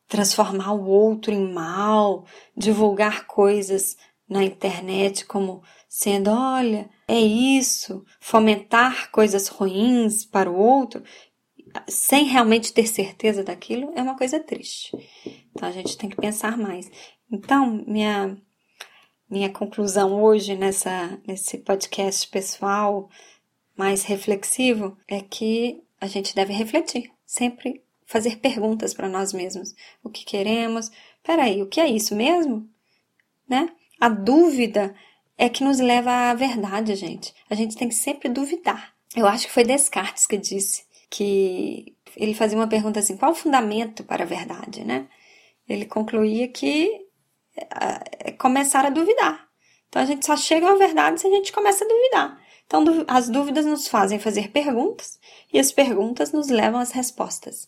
[0.08, 2.26] transformar o outro em mal,
[2.56, 3.98] divulgar coisas
[4.30, 11.04] na internet como sendo, olha, é isso, fomentar coisas ruins para o outro,
[11.88, 14.92] sem realmente ter certeza daquilo, é uma coisa triste.
[15.52, 16.90] Então a gente tem que pensar mais.
[17.32, 18.38] Então, minha
[19.30, 23.10] minha conclusão hoje nessa nesse podcast pessoal
[23.78, 29.74] mais reflexivo é que a gente deve refletir, sempre fazer perguntas para nós mesmos.
[30.04, 30.92] O que queremos?
[31.24, 32.68] Peraí, o que é isso mesmo?
[33.48, 33.70] Né?
[34.00, 34.94] A dúvida
[35.38, 37.34] é que nos leva à verdade, gente.
[37.50, 38.94] A gente tem que sempre duvidar.
[39.16, 43.36] Eu acho que foi Descartes que disse que ele fazia uma pergunta assim: qual o
[43.36, 45.08] fundamento para a verdade, né?
[45.70, 46.90] Ele concluía que
[48.26, 49.48] é começar a duvidar.
[49.90, 52.42] Então a gente só chega à verdade se a gente começa a duvidar.
[52.66, 55.20] Então, as dúvidas nos fazem fazer perguntas
[55.52, 57.68] e as perguntas nos levam às respostas.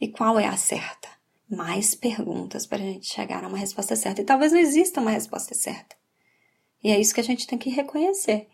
[0.00, 1.08] E qual é a certa?
[1.50, 4.20] Mais perguntas para a gente chegar a uma resposta certa.
[4.20, 5.96] E talvez não exista uma resposta certa.
[6.84, 8.46] E é isso que a gente tem que reconhecer.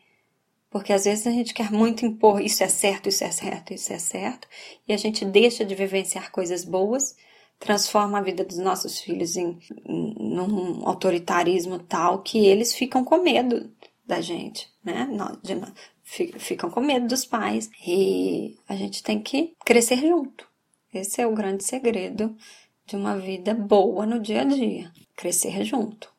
[0.70, 3.92] Porque às vezes a gente quer muito impor isso é certo, isso é certo, isso
[3.92, 4.46] é certo,
[4.86, 7.16] e a gente deixa de vivenciar coisas boas,
[7.58, 13.22] transforma a vida dos nossos filhos em, em num autoritarismo tal que eles ficam com
[13.22, 13.70] medo
[14.06, 15.08] da gente, né?
[15.42, 15.60] De,
[16.38, 20.48] ficam com medo dos pais e a gente tem que crescer junto.
[20.92, 22.36] Esse é o grande segredo
[22.86, 24.90] de uma vida boa no dia a dia.
[25.14, 26.12] Crescer junto,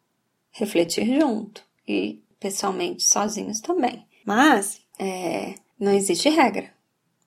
[0.52, 4.06] refletir junto e pessoalmente sozinhos também.
[4.26, 6.72] Mas é, não existe regra.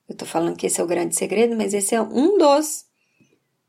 [0.07, 2.85] Eu tô falando que esse é o grande segredo, mas esse é um dos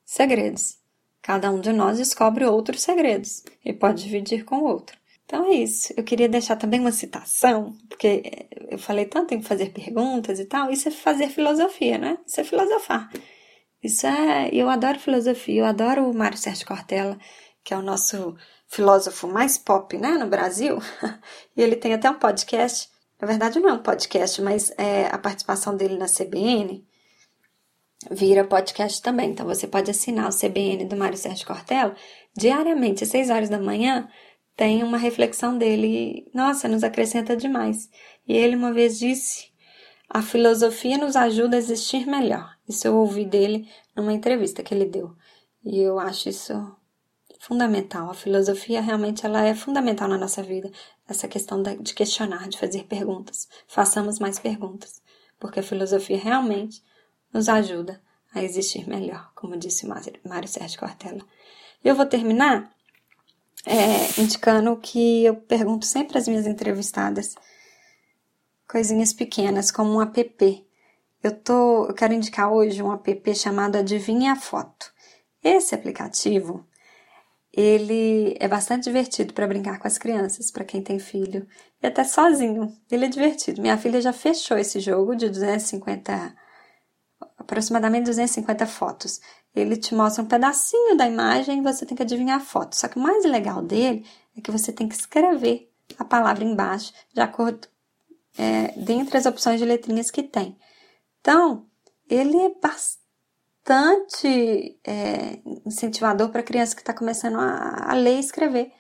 [0.05, 0.79] segredos.
[1.23, 4.97] Cada um de nós descobre outros segredos e pode dividir com o outro.
[5.25, 5.93] Então é isso.
[5.97, 10.71] Eu queria deixar também uma citação, porque eu falei tanto em fazer perguntas e tal.
[10.71, 12.19] Isso é fazer filosofia, né?
[12.25, 13.11] Isso é filosofar.
[13.83, 14.49] Isso é.
[14.53, 17.19] Eu adoro filosofia, eu adoro o Mário Sérgio Cortella,
[17.65, 18.37] que é o nosso
[18.69, 20.79] filósofo mais pop, né, no Brasil.
[21.57, 22.89] E ele tem até um podcast.
[23.21, 26.87] Na verdade, não é um podcast, mas é a participação dele na CBN
[28.11, 29.31] vira podcast também.
[29.31, 31.97] Então você pode assinar o CBN do Mário Sérgio Cortella
[32.37, 34.09] diariamente, às 6 horas da manhã
[34.57, 37.91] tem uma reflexão dele, nossa, nos acrescenta demais.
[38.27, 39.49] E ele uma vez disse:
[40.09, 42.57] a filosofia nos ajuda a existir melhor.
[42.67, 45.15] Isso eu ouvi dele numa entrevista que ele deu.
[45.63, 46.55] E eu acho isso
[47.39, 48.11] fundamental.
[48.11, 50.71] A filosofia realmente ela é fundamental na nossa vida.
[51.09, 53.49] Essa questão de questionar, de fazer perguntas.
[53.69, 55.01] Façamos mais perguntas,
[55.39, 56.83] porque a filosofia realmente
[57.33, 58.03] nos ajuda
[58.35, 61.25] a existir melhor, como disse Mário Sérgio Cortella.
[61.85, 62.73] Eu vou terminar
[63.65, 67.35] é, indicando que eu pergunto sempre às minhas entrevistadas
[68.69, 70.67] coisinhas pequenas, como um app.
[71.23, 74.93] Eu, tô, eu quero indicar hoje um app chamado Adivinha a Foto.
[75.43, 76.67] Esse aplicativo,
[77.53, 81.47] ele é bastante divertido para brincar com as crianças, para quem tem filho,
[81.83, 82.73] e até sozinho.
[82.91, 83.63] Ele é divertido.
[83.63, 86.35] Minha filha já fechou esse jogo de 250
[87.39, 89.21] aproximadamente 250 fotos.
[89.55, 92.77] Ele te mostra um pedacinho da imagem e você tem que adivinhar a foto.
[92.77, 94.05] Só que o mais legal dele
[94.37, 97.69] é que você tem que escrever a palavra embaixo de acordo
[98.37, 100.59] é, dentre as opções de letrinhas que tem.
[101.21, 101.67] Então,
[102.09, 102.96] ele é bastante
[104.85, 108.73] é, incentivador para criança que está começando a, a, ler e escrever.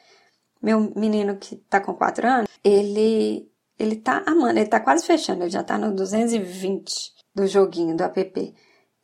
[0.62, 5.42] Meu menino que está com 4 anos, ele ele tá amando, ele tá quase fechando,
[5.42, 8.54] ele já tá no 220 do joguinho, do app.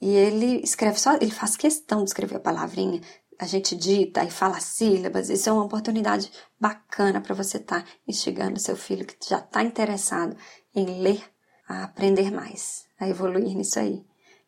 [0.00, 3.00] E ele escreve só, ele faz questão de escrever a palavrinha.
[3.38, 5.28] A gente dita e fala sílabas.
[5.28, 9.62] Isso é uma oportunidade bacana para você estar tá instigando seu filho que já está
[9.62, 10.36] interessado
[10.74, 11.22] em ler,
[11.68, 14.04] a aprender mais, a evoluir nisso aí.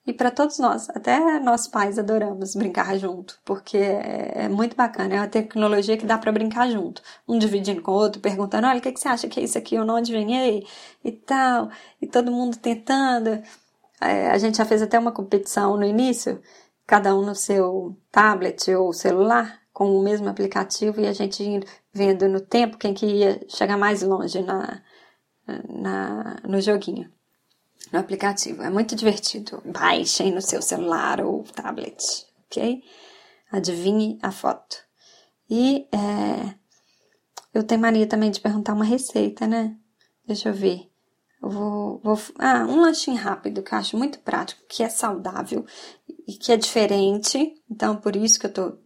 [0.06, 5.14] E para todos nós, até nós pais adoramos brincar junto, porque é, é muito bacana,
[5.14, 8.78] é uma tecnologia que dá para brincar junto, um dividindo com o outro, perguntando, olha,
[8.78, 10.66] o que, que você acha que é isso aqui, eu não adivinhei,
[11.02, 11.70] e tal,
[12.02, 13.42] e todo mundo tentando.
[14.00, 16.42] É, a gente já fez até uma competição no início,
[16.86, 21.60] cada um no seu tablet ou celular, com o mesmo aplicativo, e a gente
[21.92, 24.82] vendo no tempo quem que ia chegar mais longe na,
[25.68, 27.13] na, no joguinho
[27.92, 28.62] no aplicativo.
[28.62, 29.62] É muito divertido.
[29.64, 32.82] Baixem no seu celular ou tablet, ok?
[33.50, 34.76] Adivinhe a foto.
[35.48, 36.54] E é,
[37.52, 39.76] eu tenho mania também de perguntar uma receita, né?
[40.26, 40.90] Deixa eu ver.
[41.42, 45.64] Eu vou, vou, ah, um lanchinho rápido que eu acho muito prático, que é saudável
[46.26, 47.54] e que é diferente.
[47.70, 48.78] Então, por isso que eu tô,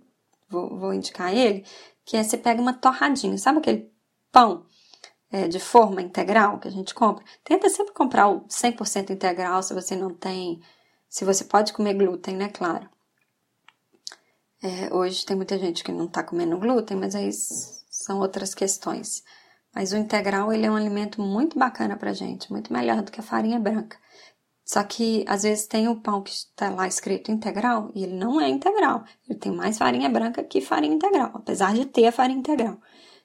[0.49, 1.64] vou, vou indicar ele.
[2.05, 3.90] Que é você pega uma torradinha, sabe aquele
[4.32, 4.66] pão
[5.31, 9.74] é, de forma integral que a gente compra, tenta sempre comprar o 100% integral se
[9.74, 10.61] você não tem,
[11.09, 12.49] se você pode comer glúten, né?
[12.49, 12.89] Claro.
[14.62, 19.22] É, hoje tem muita gente que não está comendo glúten, mas aí são outras questões.
[19.74, 23.20] Mas o integral ele é um alimento muito bacana para gente, muito melhor do que
[23.20, 23.99] a farinha branca.
[24.64, 28.41] Só que às vezes tem o pão que está lá escrito integral e ele não
[28.41, 29.05] é integral.
[29.29, 32.79] Ele tem mais farinha branca que farinha integral, apesar de ter a farinha integral.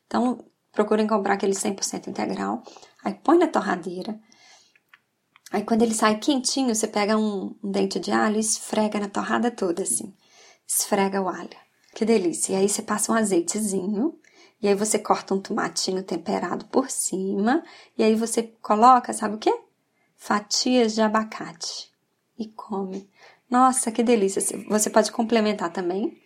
[0.05, 0.37] Então,
[0.73, 2.63] procurem comprar aquele 100% integral.
[3.03, 4.19] Aí põe na torradeira.
[5.51, 9.07] Aí quando ele sai quentinho, você pega um, um, dente de alho e esfrega na
[9.07, 10.13] torrada toda assim.
[10.67, 11.55] Esfrega o alho.
[11.93, 12.53] Que delícia.
[12.53, 14.19] E aí você passa um azeitezinho.
[14.59, 17.63] E aí você corta um tomatinho temperado por cima.
[17.95, 19.55] E aí você coloca, sabe o quê?
[20.15, 21.91] Fatias de abacate.
[22.37, 23.07] E come.
[23.47, 24.41] Nossa, que delícia.
[24.67, 26.19] Você pode complementar também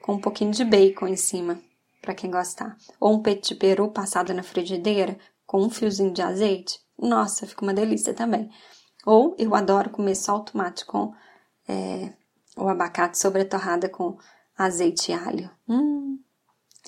[0.00, 1.60] com um pouquinho de bacon em cima
[2.00, 2.76] para quem gostar.
[3.00, 6.80] Ou um peito de peru passado na frigideira com um fiozinho de azeite.
[6.98, 8.50] Nossa, fica uma delícia também.
[9.06, 11.14] Ou eu adoro comer só o tomate com
[11.66, 12.12] é,
[12.56, 14.18] o abacate sobre a torrada com
[14.56, 15.50] azeite e alho.
[15.68, 16.18] Hum.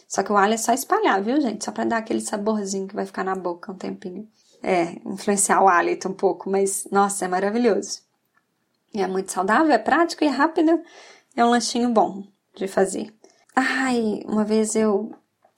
[0.09, 1.65] Só que o alho é só espalhar, viu, gente?
[1.65, 4.29] Só para dar aquele saborzinho que vai ficar na boca um tempinho.
[4.63, 8.03] É, influenciar o hálito um pouco, mas nossa, é maravilhoso.
[8.93, 10.83] É muito saudável, é prático e rápido.
[11.37, 13.15] É um lanchinho bom de fazer.
[13.63, 15.15] Ai, uma vez eu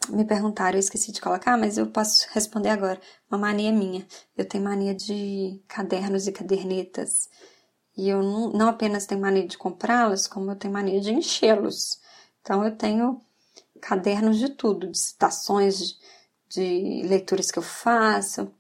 [0.09, 3.01] me perguntaram, eu esqueci de colocar, mas eu posso responder agora.
[3.31, 4.05] Uma mania minha.
[4.37, 7.31] Eu tenho mania de cadernos e cadernetas.
[7.97, 12.01] E eu não, não apenas tenho mania de comprá-los, como eu tenho mania de enchê-los.
[12.41, 13.21] Então eu tenho
[13.81, 15.97] cadernos de tudo, de citações, de,
[16.49, 18.53] de leituras que eu faço.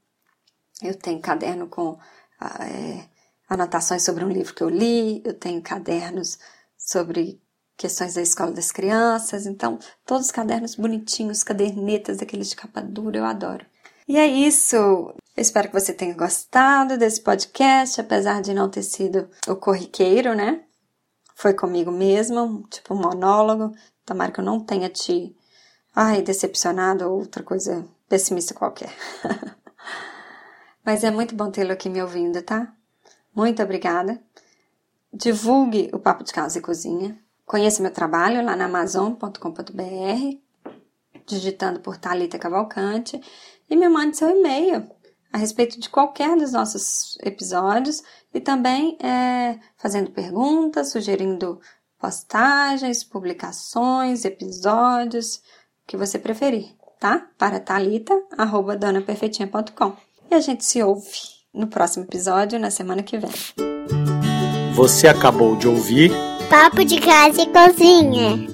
[0.80, 1.98] Eu tenho caderno com
[2.38, 3.08] ah, é,
[3.48, 5.20] anotações sobre um livro que eu li.
[5.24, 6.38] Eu tenho cadernos
[6.78, 7.42] sobre
[7.76, 9.46] questões da escola das crianças.
[9.46, 13.64] Então, todos os cadernos bonitinhos, cadernetas, daqueles de capa dura, eu adoro.
[14.06, 14.76] E é isso.
[14.76, 20.34] Eu espero que você tenha gostado desse podcast, apesar de não ter sido o corriqueiro,
[20.34, 20.64] né?
[21.34, 23.74] Foi comigo mesmo, tipo um monólogo.
[24.04, 25.34] Tomara que eu não tenha te,
[25.94, 28.92] ai, decepcionado ou outra coisa pessimista qualquer.
[30.84, 32.74] Mas é muito bom tê-lo aqui me ouvindo, tá?
[33.34, 34.20] Muito obrigada.
[35.12, 37.18] Divulgue o Papo de Casa e Cozinha.
[37.44, 40.38] Conheça meu trabalho lá na amazon.com.br,
[41.26, 43.20] digitando por Thalita Cavalcante,
[43.68, 44.88] e me mande seu e-mail
[45.32, 48.02] a respeito de qualquer dos nossos episódios
[48.34, 51.58] e também é, fazendo perguntas, sugerindo
[51.98, 55.40] postagens, publicações, episódios, o
[55.86, 57.28] que você preferir, tá?
[57.38, 59.94] Para thalita.donaperfeitinha.com.
[60.30, 63.30] E a gente se ouve no próximo episódio, na semana que vem.
[64.74, 66.10] Você acabou de ouvir
[66.52, 68.46] Papo de casa e cozinha.